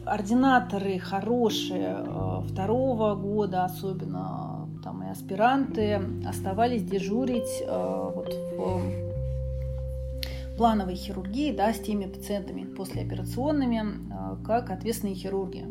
[0.06, 8.82] Ординаторы хорошие э, второго года, особенно там и аспиранты, оставались дежурить э, вот в
[10.58, 15.66] плановой хирургии, да, с теми пациентами послеоперационными, э, как ответственные хирурги.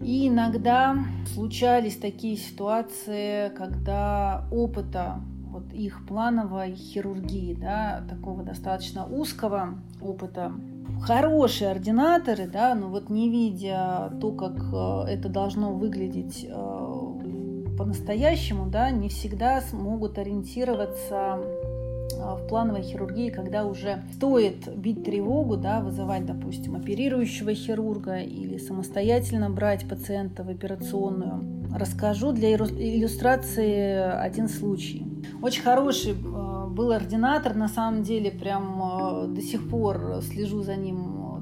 [0.00, 0.96] И иногда
[1.32, 5.20] случались такие ситуации, когда опыта
[5.50, 10.52] вот их плановой хирургии, да, такого достаточно узкого опыта
[11.02, 18.66] хорошие ординаторы, да, но вот не видя то, как э, это должно выглядеть э, по-настоящему,
[18.66, 25.80] да, не всегда смогут ориентироваться э, в плановой хирургии, когда уже стоит бить тревогу, да,
[25.80, 31.68] вызывать, допустим, оперирующего хирурга или самостоятельно брать пациента в операционную.
[31.74, 35.06] Расскажу для иллюстрации один случай.
[35.42, 36.14] Очень хороший
[36.68, 41.40] был ординатор, на самом деле, прям э, до сих пор слежу за ним,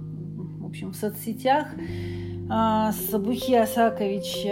[0.61, 1.69] в общем, в соцсетях.
[2.49, 4.47] А, с Бухи Асакович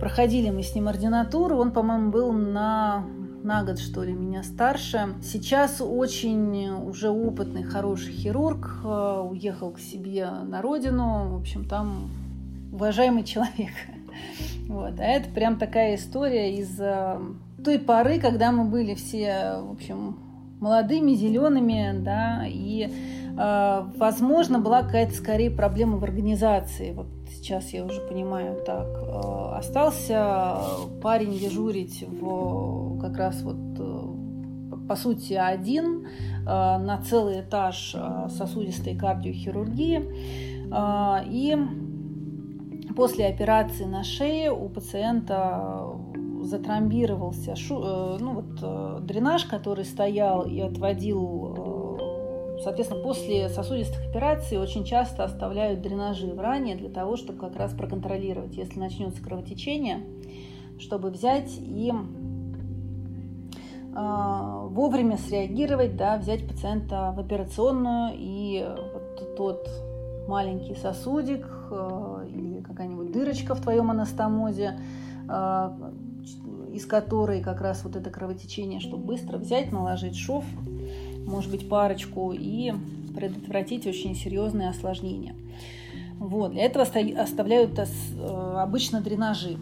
[0.00, 3.04] проходили мы с ним ординатуру, он, по-моему, был на
[3.42, 5.14] на год, что ли, меня старше.
[5.22, 12.10] Сейчас очень уже опытный, хороший хирург, э, уехал к себе на родину, в общем, там
[12.72, 13.72] уважаемый человек.
[14.66, 14.98] Вот.
[14.98, 17.18] А это прям такая история из э,
[17.64, 20.18] той поры, когда мы были все, в общем,
[20.60, 22.90] молодыми, зелеными, да, и,
[23.36, 26.92] э, возможно, была какая-то скорее проблема в организации.
[26.92, 28.86] Вот сейчас я уже понимаю так.
[28.86, 30.58] Э, остался
[31.02, 33.56] парень дежурить в как раз вот
[34.88, 37.94] по сути один э, на целый этаж
[38.30, 40.02] сосудистой кардиохирургии.
[40.72, 41.56] Э, и
[42.96, 45.84] после операции на шее у пациента
[46.44, 47.56] затрамбировался.
[47.56, 51.88] Шу, э, ну, вот, э, дренаж, который стоял и отводил э,
[52.60, 57.72] Соответственно, после сосудистых операций очень часто оставляют дренажи в ране для того, чтобы как раз
[57.72, 60.00] проконтролировать, если начнется кровотечение,
[60.80, 61.92] чтобы взять и
[63.94, 69.68] вовремя среагировать, да, взять пациента в операционную и вот тот
[70.26, 71.46] маленький сосудик
[72.26, 74.80] или какая-нибудь дырочка в твоем анастомозе,
[76.78, 80.44] из которой как раз вот это кровотечение, чтобы быстро взять, наложить шов,
[81.26, 82.72] может быть, парочку, и
[83.16, 85.34] предотвратить очень серьезные осложнения.
[86.20, 86.52] Вот.
[86.52, 87.84] Для этого оставляют э,
[88.58, 89.58] обычно дренажи.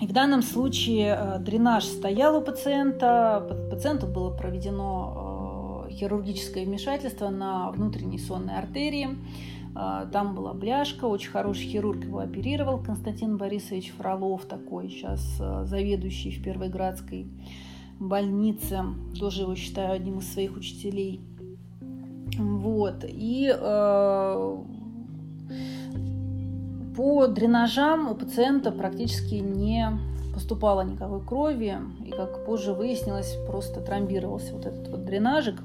[0.00, 7.28] И в данном случае э, дренаж стоял у пациента, пациенту было проведено э, хирургическое вмешательство
[7.28, 9.10] на внутренней сонной артерии.
[9.80, 15.64] А, там была бляшка, очень хороший хирург его оперировал, Константин Борисович Фролов такой, сейчас а,
[15.66, 17.28] заведующий в Первой Градской
[18.00, 18.80] больнице,
[19.20, 21.20] тоже его считаю одним из своих учителей.
[22.36, 24.56] Вот, и э,
[26.96, 29.90] по дренажам у пациента практически не
[30.34, 35.60] поступало никакой крови, и как позже выяснилось, просто тромбировался вот этот вот дренажик.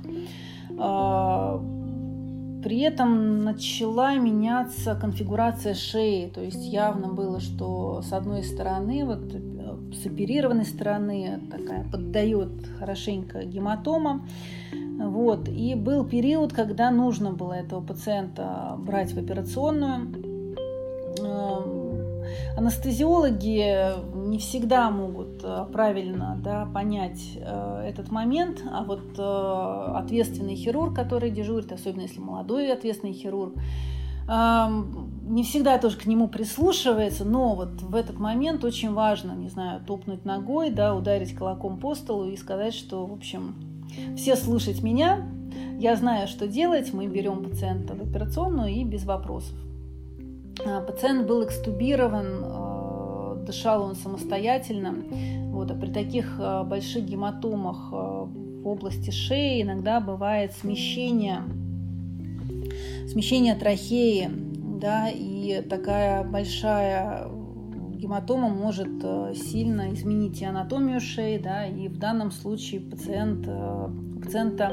[2.63, 9.33] При этом начала меняться конфигурация шеи, то есть явно было, что с одной стороны, вот
[9.33, 12.49] э, с оперированной стороны такая поддает
[12.79, 14.25] хорошенько гематома,
[14.97, 20.13] вот, и был период, когда нужно было этого пациента брать в операционную.
[21.19, 22.23] Эм,
[22.55, 30.55] анестезиологи не всегда могут э, правильно да, понять э, этот момент, а вот э, ответственный
[30.55, 33.53] хирург, который дежурит, особенно если молодой ответственный хирург,
[34.27, 34.67] э,
[35.21, 39.81] не всегда тоже к нему прислушивается, но вот в этот момент очень важно, не знаю,
[39.85, 43.53] топнуть ногой, да, ударить кулаком по столу и сказать, что, в общем,
[44.17, 45.29] все слушать меня,
[45.77, 49.55] я знаю, что делать, мы берем пациента в операционную и без вопросов.
[50.87, 52.82] Пациент был экстубирован
[53.45, 54.95] дышал он самостоятельно.
[55.53, 61.43] Вот, а при таких э, больших гематомах э, в области шеи иногда бывает смещение,
[63.07, 64.29] смещение трахеи,
[64.81, 67.27] да, и такая большая
[67.91, 73.47] гематома может э, сильно изменить и анатомию шеи, да, и в данном случае пациент,
[74.23, 74.71] пациента,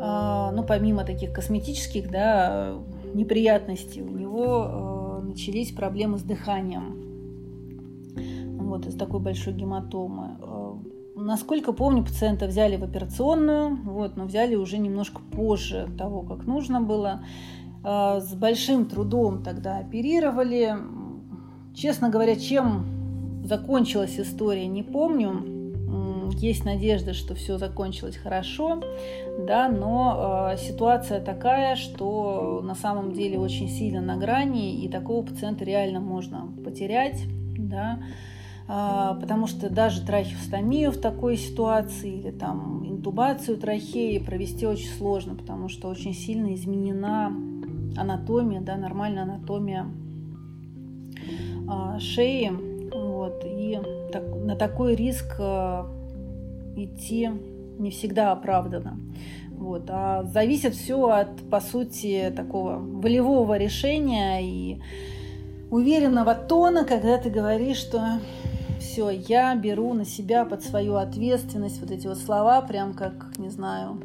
[0.00, 2.74] ну, помимо таких косметических, да,
[3.14, 6.99] неприятностей, у него начались проблемы с дыханием
[8.70, 10.36] вот из такой большой гематомы.
[10.40, 10.74] Э,
[11.16, 16.80] насколько помню, пациента взяли в операционную, вот, но взяли уже немножко позже того, как нужно
[16.80, 17.22] было.
[17.84, 20.74] Э, с большим трудом тогда оперировали.
[21.74, 25.60] Честно говоря, чем закончилась история, не помню.
[26.36, 28.82] Есть надежда, что все закончилось хорошо,
[29.46, 35.26] да, но э, ситуация такая, что на самом деле очень сильно на грани, и такого
[35.26, 37.22] пациента реально можно потерять,
[37.58, 37.98] да.
[38.72, 45.34] А, потому что даже трахеостомию в такой ситуации или там интубацию трахеи провести очень сложно,
[45.34, 47.32] потому что очень сильно изменена
[47.96, 49.88] анатомия, да, нормальная анатомия
[51.68, 52.52] а, шеи,
[52.94, 53.80] вот, и
[54.12, 55.90] так, на такой риск а,
[56.76, 57.28] идти
[57.80, 59.00] не всегда оправдано.
[59.50, 64.80] Вот, а зависит все от, по сути, такого волевого решения и
[65.72, 68.20] уверенного тона, когда ты говоришь, что
[68.80, 73.50] все, я беру на себя под свою ответственность вот эти вот слова, прям как, не
[73.50, 74.00] знаю,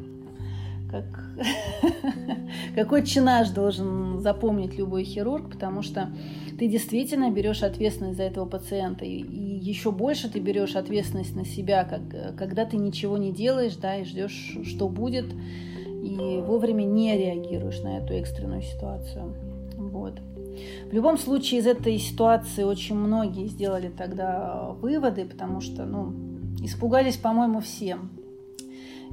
[0.90, 1.04] как
[2.74, 6.10] какой чинаж должен запомнить любой хирург, потому что
[6.58, 11.44] ты действительно берешь ответственность за этого пациента, и, и еще больше ты берешь ответственность на
[11.44, 15.26] себя, как, когда ты ничего не делаешь, да, и ждешь, что будет,
[15.86, 19.34] и вовремя не реагируешь на эту экстренную ситуацию.
[19.76, 20.20] Вот.
[20.90, 26.12] В любом случае из этой ситуации очень многие сделали тогда выводы, потому что, ну,
[26.62, 27.98] испугались, по-моему, все.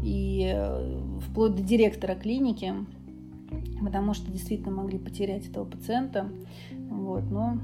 [0.03, 2.73] И э, вплоть до директора клиники,
[3.81, 6.29] потому что действительно могли потерять этого пациента.
[6.89, 7.57] Вот, но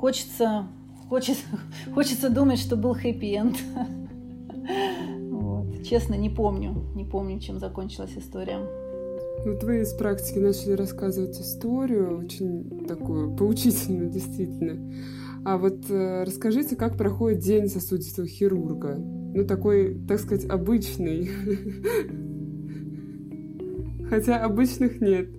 [0.00, 0.66] хочется,
[1.08, 1.46] хочется,
[1.94, 3.56] хочется думать, что был хэппи-энд.
[5.84, 8.60] Честно, не помню, не помню, чем закончилась история.
[9.44, 14.92] Вот вы из практики начали рассказывать историю, очень такую поучительную, действительно.
[15.44, 18.96] А вот э, расскажите, как проходит день сосудистого хирурга?
[18.96, 21.30] Ну, такой, так сказать, обычный.
[24.10, 25.30] Хотя обычных нет.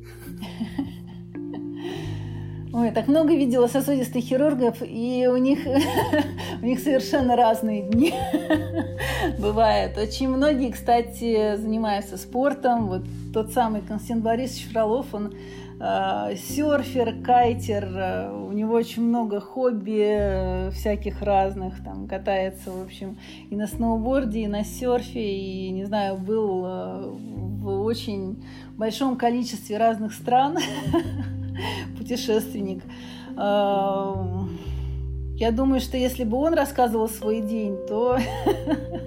[2.74, 5.60] Ой, так много видела сосудистых хирургов, и у них,
[6.62, 8.14] у них совершенно разные дни
[9.39, 9.97] бывают.
[9.97, 12.88] Очень многие, кстати, занимаются спортом.
[12.88, 13.03] Вот
[13.34, 15.34] тот самый Константин Борисович Фролов, он
[15.80, 22.84] э, серфер, кайтер, э, у него очень много хобби э, всяких разных, там катается, в
[22.84, 23.18] общем,
[23.49, 27.09] и на сноуборде, и на серфе, и, не знаю, был э,
[27.62, 28.43] в очень
[28.78, 30.57] большом количестве разных стран.
[31.97, 32.84] путешественник.
[35.41, 38.15] Я думаю, что если бы он рассказывал свой день, то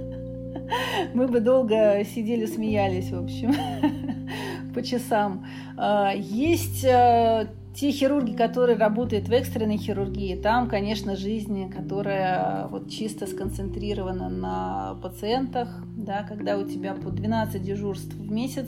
[1.14, 3.54] мы бы долго сидели, смеялись, в общем.
[4.74, 5.46] по часам.
[5.76, 12.90] А, есть э, те хирурги, которые работают в экстренной хирургии, там, конечно, жизнь, которая вот
[12.90, 18.66] чисто сконцентрирована на пациентах, да, когда у тебя по 12 дежурств в месяц,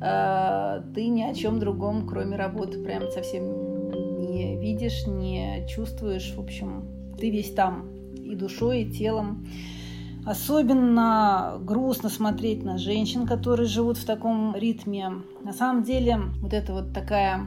[0.00, 6.40] э, ты ни о чем другом, кроме работы, прям совсем не видишь, не чувствуешь, в
[6.40, 9.46] общем, ты весь там и душой, и телом.
[10.26, 15.12] Особенно грустно смотреть на женщин, которые живут в таком ритме.
[15.42, 17.46] На самом деле, вот это вот такая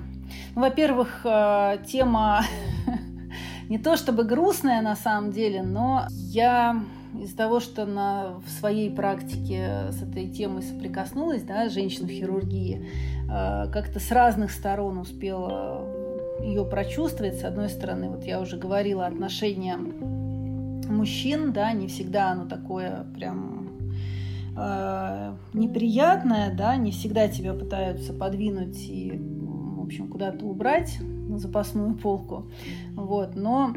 [0.56, 2.44] ну, во-первых, э, тема
[3.70, 6.84] не то чтобы грустная на самом деле, но я
[7.20, 12.90] из-за того, что на, в своей практике с этой темой соприкоснулась, да, женщин в хирургии,
[13.30, 16.03] э, как-то с разных сторон успела
[16.42, 17.40] ее прочувствовать.
[17.40, 23.70] С одной стороны, вот я уже говорила, отношение мужчин, да, не всегда оно такое прям
[24.58, 29.20] э, неприятное, да, не всегда тебя пытаются подвинуть и
[29.94, 30.98] общем, куда-то убрать
[31.28, 32.46] на запасную полку.
[32.96, 33.36] Вот.
[33.36, 33.74] Но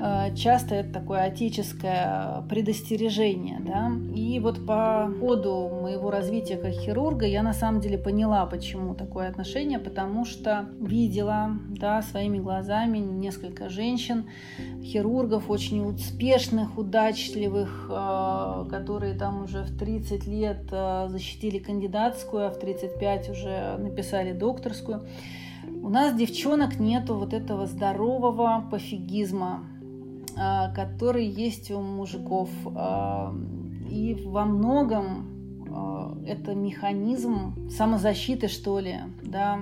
[0.00, 3.60] э, часто это такое отеческое предостережение.
[3.60, 3.92] Да?
[4.14, 9.28] И вот по ходу моего развития как хирурга я на самом деле поняла, почему такое
[9.28, 14.26] отношение, потому что видела да, своими глазами несколько женщин,
[14.82, 22.50] хирургов, очень успешных, удачливых, э, которые там уже в 30 лет э, защитили кандидатскую, а
[22.50, 25.02] в 35 уже написали докторскую.
[25.82, 29.64] У нас, девчонок, нету вот этого здорового пофигизма,
[30.36, 32.50] а, который есть у мужиков.
[32.74, 33.34] А,
[33.90, 39.60] и во многом а, это механизм самозащиты, что ли, да.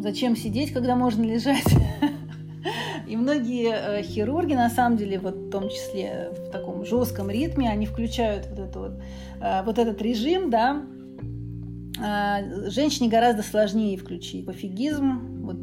[0.00, 1.66] Зачем сидеть, когда можно лежать?
[3.08, 7.70] И многие э, хирурги, на самом деле, вот в том числе в таком жестком ритме,
[7.70, 8.92] они включают вот, это вот,
[9.40, 10.82] э, вот этот режим, да,
[11.98, 15.44] женщине гораздо сложнее включить пофигизм.
[15.44, 15.56] Вот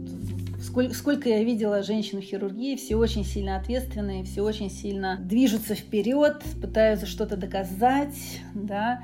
[0.62, 5.76] сколько, сколько я видела женщин в хирургии, все очень сильно ответственные, все очень сильно движутся
[5.76, 9.04] вперед, пытаются что-то доказать, да,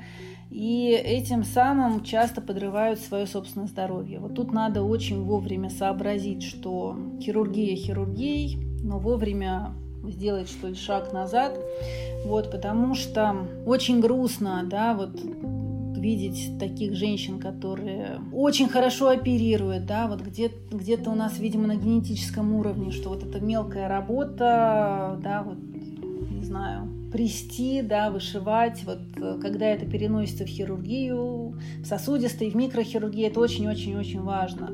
[0.50, 4.18] и этим самым часто подрывают свое собственное здоровье.
[4.18, 9.72] Вот тут надо очень вовремя сообразить, что хирургия хирургией, но вовремя
[10.10, 11.58] сделать что ли шаг назад,
[12.26, 15.18] вот, потому что очень грустно, да, вот
[16.02, 21.76] видеть таких женщин, которые очень хорошо оперируют, да, вот где, где-то у нас, видимо, на
[21.76, 25.58] генетическом уровне, что вот эта мелкая работа, да, вот,
[26.30, 28.98] не знаю, прести, да, вышивать, вот
[29.40, 34.70] когда это переносится в хирургию, в сосудистой, в микрохирургии, это очень-очень-очень важно.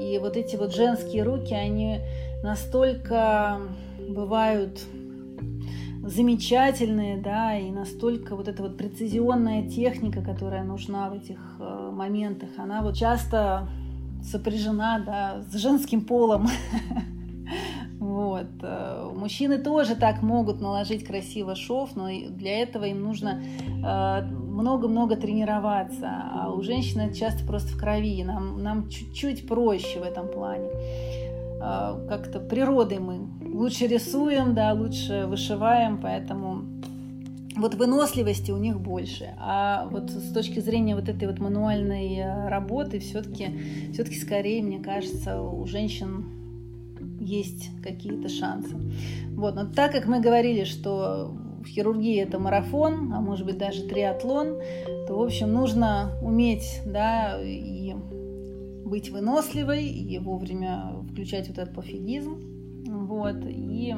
[0.00, 2.00] И вот эти вот женские руки, они
[2.42, 3.60] настолько
[4.08, 4.80] бывают
[6.02, 12.50] замечательные, да, и настолько вот эта вот прецизионная техника, которая нужна в этих э, моментах,
[12.56, 13.68] она вот часто
[14.22, 16.48] сопряжена, да, с женским полом.
[17.98, 18.48] Вот.
[18.62, 25.14] Э, мужчины тоже так могут наложить красиво шов, но для этого им нужно э, много-много
[25.14, 26.10] тренироваться.
[26.34, 28.24] А у женщин это часто просто в крови.
[28.24, 30.68] Нам, нам чуть-чуть проще в этом плане.
[32.08, 33.20] Как-то природой мы
[33.52, 36.64] лучше рисуем, да, лучше вышиваем, поэтому
[37.56, 39.34] вот выносливости у них больше.
[39.38, 44.80] А вот с точки зрения вот этой вот мануальной э, работы, все-таки все скорее, мне
[44.80, 46.24] кажется, у женщин
[47.20, 48.74] есть какие-то шансы.
[49.34, 49.54] Вот.
[49.54, 54.58] Но так как мы говорили, что в хирургии это марафон, а может быть даже триатлон,
[55.06, 57.94] то, в общем, нужно уметь, да, и
[58.84, 62.51] быть выносливой, и вовремя включать вот этот пофигизм,
[63.06, 63.94] вот, и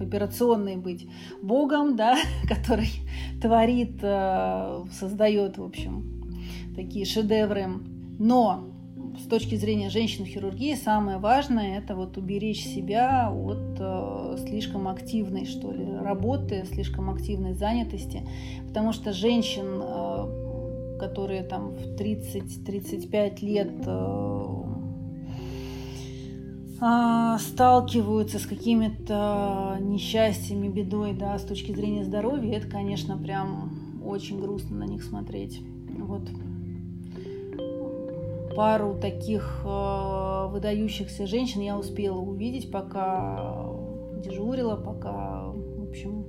[0.00, 1.08] операционной быть
[1.42, 2.16] богом, да,
[2.48, 2.90] который
[3.40, 6.22] творит, э, создает, в общем,
[6.74, 7.66] такие шедевры.
[8.18, 8.70] Но
[9.18, 15.46] с точки зрения женщин хирургии самое важное это вот уберечь себя от э, слишком активной,
[15.46, 18.26] что ли, работы, слишком активной занятости,
[18.68, 24.79] потому что женщин, э, которые там в 30-35 лет э,
[26.80, 34.78] сталкиваются с какими-то несчастьями, бедой, да, с точки зрения здоровья, это, конечно, прям очень грустно
[34.78, 35.62] на них смотреть.
[35.98, 36.22] Вот
[38.56, 43.70] пару таких э, выдающихся женщин я успела увидеть, пока
[44.22, 46.24] дежурила, пока, в общем,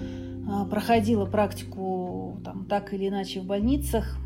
[0.00, 4.18] э, проходила практику там так или иначе в больницах.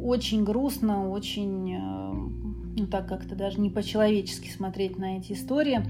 [0.00, 2.27] Очень грустно, очень
[2.82, 5.82] ну, так как-то даже не по-человечески смотреть на эти истории.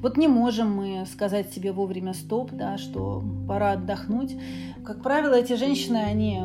[0.00, 4.34] Вот не можем мы сказать себе вовремя стоп, да, что пора отдохнуть.
[4.84, 6.42] Как правило, эти женщины, они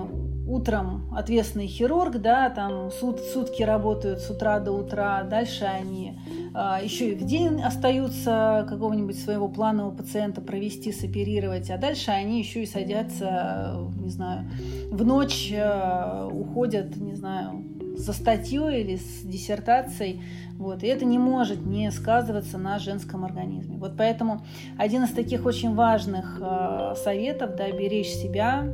[0.47, 6.19] утром ответственный хирург, да, там сут, сутки работают с утра до утра, дальше они
[6.53, 12.39] а, еще и в день остаются какого-нибудь своего планового пациента провести, соперировать, а дальше они
[12.39, 14.45] еще и садятся, не знаю,
[14.91, 17.63] в ночь а, уходят, не знаю,
[17.97, 20.21] за статьей или с диссертацией.
[20.57, 20.83] Вот.
[20.83, 23.77] И это не может не сказываться на женском организме.
[23.77, 24.45] Вот поэтому
[24.77, 28.65] один из таких очень важных э, советов, да, беречь себя,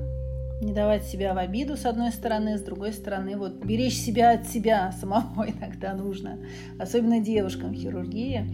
[0.61, 4.47] не давать себя в обиду, с одной стороны, с другой стороны, вот беречь себя от
[4.47, 6.38] себя самого иногда нужно,
[6.80, 8.45] особенно девушкам хирургии,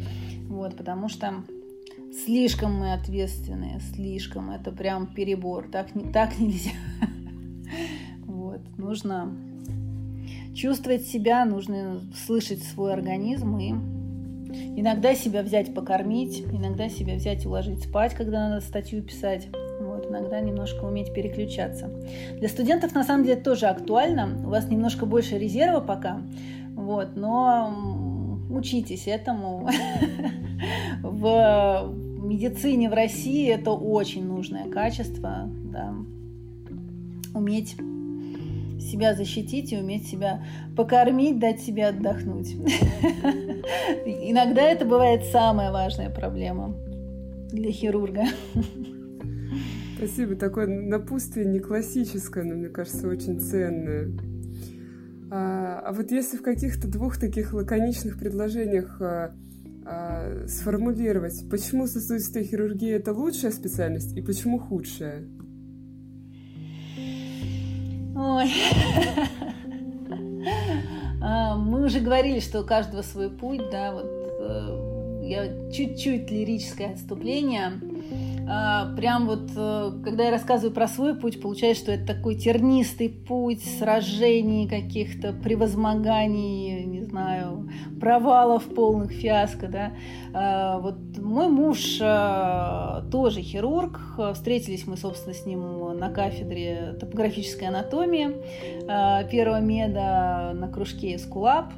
[0.48, 1.44] вот, потому что
[2.26, 6.72] слишком мы ответственные, слишком, это прям перебор, так, не, так нельзя.
[8.26, 9.36] Вот, нужно
[10.58, 13.74] чувствовать себя, нужно слышать свой организм и
[14.76, 19.48] иногда себя взять покормить, иногда себя взять уложить спать, когда надо статью писать.
[19.80, 21.90] Вот, иногда немножко уметь переключаться.
[22.40, 24.36] Для студентов на самом деле тоже актуально.
[24.46, 26.22] У вас немножко больше резерва пока,
[26.76, 29.70] вот, но учитесь этому.
[31.04, 35.94] В медицине в России это очень нужное качество, да,
[37.36, 37.78] уметь
[38.88, 40.44] себя защитить и уметь себя
[40.76, 42.56] покормить, дать себе отдохнуть.
[44.06, 46.76] Иногда это бывает самая важная проблема
[47.52, 48.24] для хирурга.
[49.98, 50.36] Спасибо.
[50.36, 54.12] Такое напутствие не классическое, но, мне кажется, очень ценное.
[55.30, 59.36] А, а вот если в каких-то двух таких лаконичных предложениях а,
[59.86, 65.26] а, сформулировать, почему сосудистая хирургия это лучшая специальность и почему худшая?
[68.18, 68.52] Ой.
[71.20, 74.06] А, мы уже говорили, что у каждого свой путь, да, вот
[74.40, 74.87] э,
[75.28, 77.74] я чуть-чуть лирическое отступление.
[78.50, 83.10] А, прям вот, э, когда я рассказываю про свой путь, получается, что это такой тернистый
[83.10, 87.70] путь сражений, каких-то превозмоганий, не знаю,
[88.00, 89.92] провалов полных, фиаско, да.
[90.34, 94.00] А, вот мой муж а, тоже хирург,
[94.34, 98.30] встретились мы, собственно, с ним на кафедре топографической анатомии
[99.30, 101.74] первого меда на кружке Эскулап.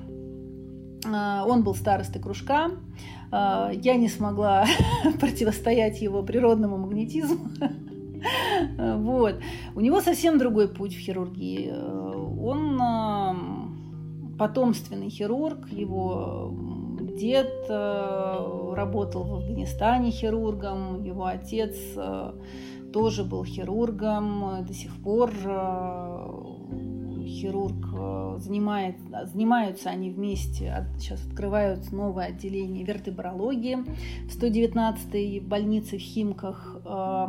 [1.06, 2.72] Он был старостой кружка,
[3.32, 4.66] а, я не смогла
[5.20, 7.50] противостоять его природному магнетизму.
[8.78, 9.36] Вот.
[9.76, 11.72] У него совсем другой путь в хирургии.
[11.72, 13.36] Он а,
[14.38, 16.54] потомственный хирург, его
[17.18, 21.78] дед а, работал в Афганистане хирургом, его отец
[22.92, 25.32] тоже был хирургом, до сих пор
[27.30, 28.96] хирург э, занимает,
[29.32, 33.76] занимаются они вместе, сейчас открывают новое отделение вертебрологии
[34.28, 36.78] в 119-й больнице в Химках.
[36.86, 37.28] Э,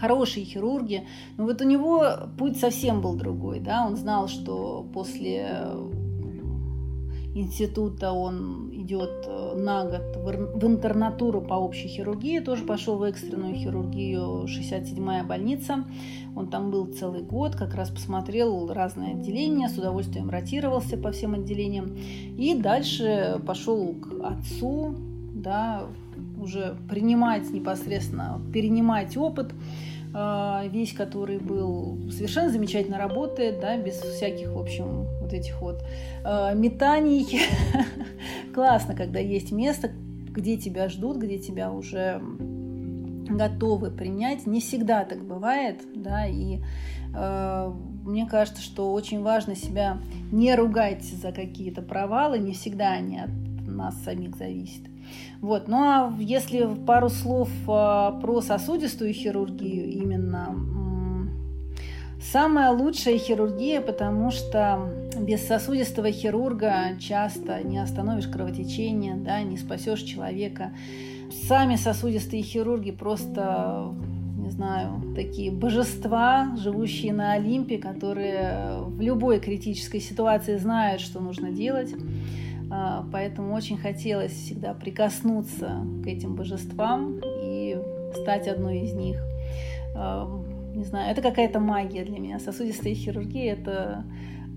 [0.00, 2.04] хорошие хирурги, но вот у него
[2.36, 5.46] путь совсем был другой, да, он знал, что после
[7.34, 13.54] института он идет э, на год в интернатуру по общей хирургии, тоже пошел в экстренную
[13.54, 15.84] хирургию, 67-я больница.
[16.36, 21.34] Он там был целый год, как раз посмотрел разные отделения, с удовольствием ротировался по всем
[21.34, 21.96] отделениям.
[22.38, 24.94] И дальше пошел к отцу,
[25.34, 25.84] да,
[26.40, 29.52] уже принимать непосредственно, перенимать опыт.
[30.14, 35.82] А, весь, который был совершенно замечательно работает, да, без всяких, в общем, вот этих вот
[36.24, 37.40] э, метаний.
[38.54, 39.90] Классно, когда есть место,
[40.30, 42.20] где тебя ждут, где тебя уже
[43.26, 44.46] готовы принять.
[44.46, 46.58] Не всегда так бывает, да, и
[47.14, 47.72] э,
[48.04, 49.98] мне кажется, что очень важно себя
[50.30, 53.30] не ругать за какие-то провалы, не всегда они от
[53.66, 54.91] нас самих зависят.
[55.42, 55.66] Вот.
[55.66, 60.56] Ну а если пару слов а, про сосудистую хирургию именно,
[62.22, 64.88] самая лучшая хирургия, потому что
[65.18, 70.70] без сосудистого хирурга часто не остановишь кровотечение, да, не спасешь человека.
[71.48, 73.92] Сами сосудистые хирурги просто
[74.36, 81.50] не знаю, такие божества, живущие на Олимпе, которые в любой критической ситуации знают, что нужно
[81.50, 81.94] делать.
[82.74, 87.78] А, поэтому очень хотелось всегда прикоснуться к этим божествам и
[88.14, 89.22] стать одной из них.
[89.94, 90.26] А,
[90.74, 92.38] не знаю, это какая-то магия для меня.
[92.38, 94.04] Сосудистая хирургия– это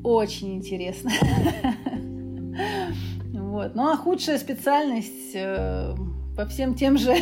[0.03, 1.11] очень интересно.
[3.33, 3.73] Вот.
[3.73, 5.95] Ну а худшая специальность э,
[6.35, 7.15] по всем тем же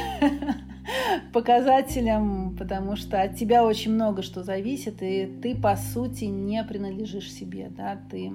[1.34, 7.32] показателям, потому что от тебя очень много что зависит, и ты, по сути, не принадлежишь
[7.32, 8.32] себе, да, ты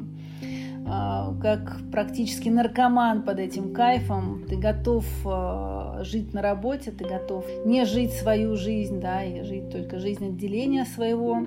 [1.40, 4.44] как практически наркоман под этим кайфом.
[4.48, 9.70] Ты готов а, жить на работе, ты готов не жить свою жизнь, да, и жить
[9.70, 11.44] только жизнь отделения своего.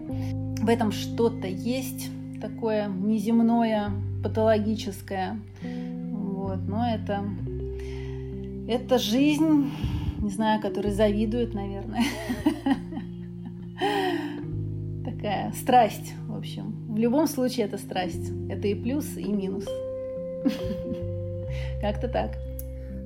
[0.61, 2.09] В этом что-то есть
[2.41, 3.91] такое неземное,
[4.23, 5.39] патологическое.
[5.61, 7.23] Вот, но это,
[8.67, 9.71] это жизнь,
[10.19, 12.03] не знаю, которой завидуют, наверное.
[15.21, 16.73] Такая страсть, в общем.
[16.89, 18.31] В любом случае это страсть.
[18.49, 19.65] Это и плюс, и минус.
[21.81, 22.31] Как-то так.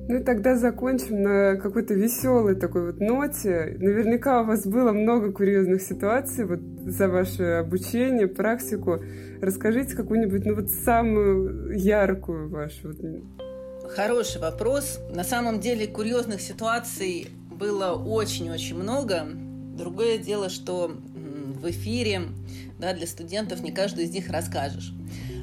[0.08, 3.76] Ну и тогда закончим на какой-то веселой такой вот ноте.
[3.78, 8.98] Наверняка у вас было много курьезных ситуаций вот за ваше обучение, практику.
[9.42, 12.94] Расскажите какую-нибудь, ну вот самую яркую вашу.
[13.90, 15.00] Хороший вопрос.
[15.14, 19.26] На самом деле курьезных ситуаций было очень-очень много.
[19.76, 20.92] Другое дело, что
[21.66, 22.22] в эфире
[22.78, 24.92] да, для студентов не каждый из них расскажешь.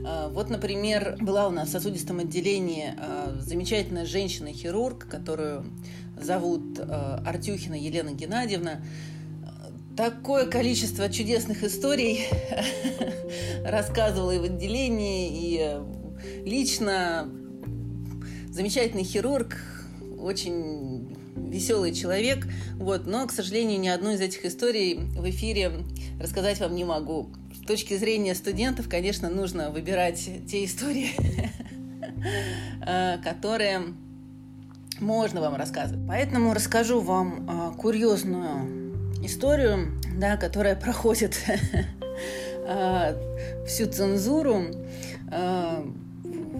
[0.05, 5.65] А, вот, например, была у нас в сосудистом отделении а, замечательная женщина-хирург, которую
[6.17, 8.81] зовут а, Артюхина Елена Геннадьевна.
[9.97, 12.21] Такое количество чудесных историй
[13.65, 17.29] рассказывала и в отделении, и лично.
[18.49, 19.57] Замечательный хирург,
[20.19, 21.17] очень
[21.53, 25.71] веселый человек, вот, но, к сожалению, ни одну из этих историй в эфире
[26.19, 31.11] рассказать вам не могу с точки зрения студентов, конечно, нужно выбирать те истории,
[32.85, 33.81] э, которые
[34.99, 36.05] можно вам рассказывать.
[36.07, 38.93] Поэтому расскажу вам э, курьезную
[39.23, 41.37] историю, да, которая проходит
[42.67, 44.65] э, всю цензуру.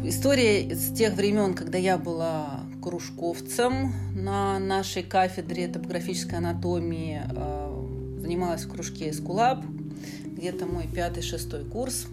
[0.03, 7.21] История из тех времен, когда я была кружковцем на нашей кафедре топографической анатомии,
[8.23, 9.65] занималась в кружке «Эскулап»,
[10.25, 12.07] где-то мой пятый-шестой курс.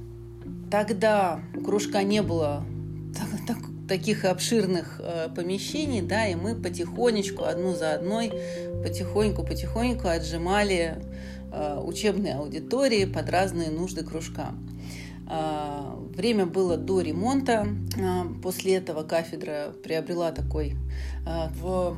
[0.68, 2.64] Тогда у кружка не было
[3.16, 3.58] так, так,
[3.88, 8.32] таких обширных э, помещений, да, и мы потихонечку, одну за одной,
[8.82, 10.96] потихоньку-потихоньку отжимали
[11.52, 14.52] э, учебные аудитории под разные нужды кружка.
[15.28, 17.68] Э, время было до ремонта.
[17.96, 20.74] Э, после этого кафедра приобрела такой
[21.24, 21.96] э, в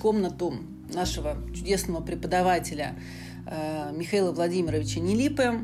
[0.00, 0.54] комнату
[0.94, 2.94] нашего чудесного преподавателя
[3.46, 5.60] Э, Михаила Владимировича Нелипы.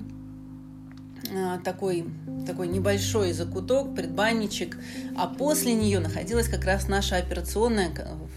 [1.30, 2.04] Э, такой,
[2.46, 4.78] такой небольшой закуток, предбанничек.
[5.16, 7.90] А после нее находилась как раз наша операционная,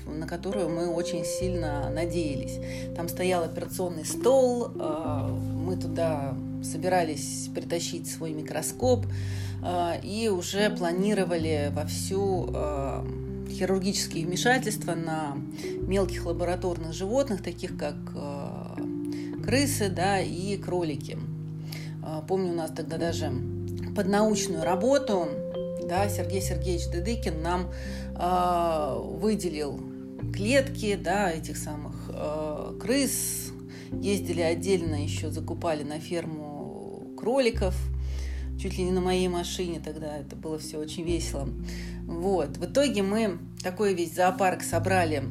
[0.06, 2.60] на которую мы очень сильно надеялись.
[2.96, 9.08] Там стоял операционный стол, э, мы туда собирались притащить свой микроскоп
[10.04, 12.54] и уже планировали во всю
[13.52, 15.38] хирургические вмешательства на
[15.82, 17.95] мелких лабораторных животных, таких как
[19.41, 21.18] крысы, да, и кролики.
[22.04, 23.32] А, помню, у нас тогда даже
[23.95, 25.28] под научную работу,
[25.88, 27.72] да, Сергей Сергеевич Дедыкин нам
[28.16, 29.80] э, выделил
[30.34, 33.52] клетки, да, этих самых э, крыс,
[33.91, 37.76] ездили отдельно еще, закупали на ферму кроликов,
[38.60, 41.49] чуть ли не на моей машине тогда, это было все очень весело.
[42.12, 45.24] Вот, в итоге мы такой весь зоопарк собрали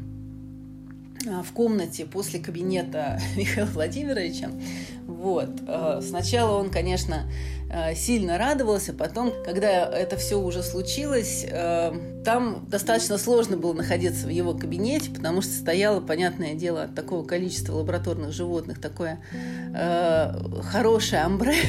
[1.28, 4.50] а, в комнате после кабинета Михаила Владимировича.
[5.06, 5.50] Вот.
[5.68, 7.30] А, сначала он, конечно,
[7.70, 11.46] а, сильно радовался, потом, когда это все уже случилось,
[12.24, 17.26] там достаточно сложно было находиться в его кабинете, потому что стояло, понятное дело, от такого
[17.26, 19.20] количества лабораторных животных такое
[20.62, 21.54] хорошее амбре.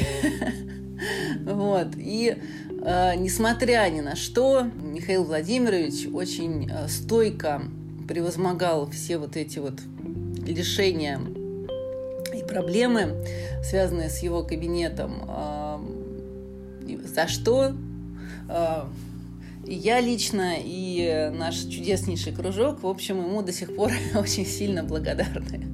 [1.44, 1.96] Вот.
[1.96, 2.36] И
[2.84, 7.62] несмотря ни на что, Михаил Владимирович очень стойко
[8.08, 9.74] превозмогал все вот эти вот
[10.44, 11.20] лишения
[12.34, 13.24] и проблемы,
[13.62, 15.22] связанные с его кабинетом.
[17.14, 17.72] За что
[19.64, 25.68] я лично, и наш чудеснейший кружок, в общем, ему до сих пор очень сильно благодарны.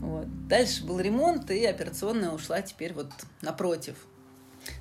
[0.00, 0.26] Вот.
[0.48, 3.10] Дальше был ремонт, и операционная ушла теперь вот
[3.42, 3.96] напротив.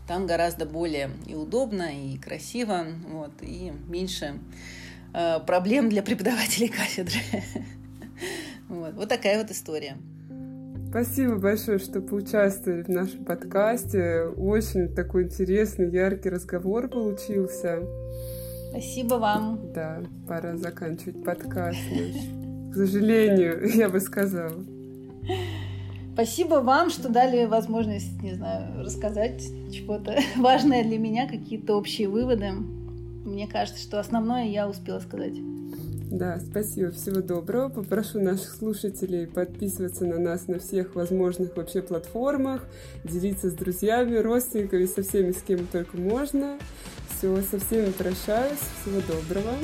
[0.07, 4.39] Там гораздо более и удобно, и красиво, вот, и меньше
[5.13, 7.19] Э, проблем для преподавателей кафедры.
[8.69, 9.97] Вот, вот такая вот история.
[10.89, 14.21] Спасибо большое, что поучаствовали в нашем подкасте.
[14.37, 17.83] Очень такой интересный, яркий разговор получился.
[18.69, 19.73] Спасибо вам.
[19.73, 22.71] Да, пора заканчивать подкаст наш.
[22.71, 24.63] К сожалению, я бы сказала.
[26.13, 29.41] Спасибо вам, что дали возможность, не знаю, рассказать
[29.71, 32.51] чего-то важное для меня, какие-то общие выводы.
[32.51, 35.35] Мне кажется, что основное я успела сказать.
[36.11, 37.69] Да, спасибо, всего доброго.
[37.69, 42.67] Попрошу наших слушателей подписываться на нас на всех возможных вообще платформах,
[43.05, 46.57] делиться с друзьями, родственниками, со всеми, с кем только можно.
[47.17, 48.59] Все, со всеми прощаюсь.
[48.81, 49.55] Всего доброго.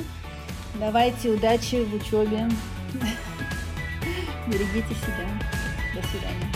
[0.80, 2.48] Давайте удачи в учебе.
[4.48, 5.47] Берегите себя.
[6.18, 6.47] До свидания.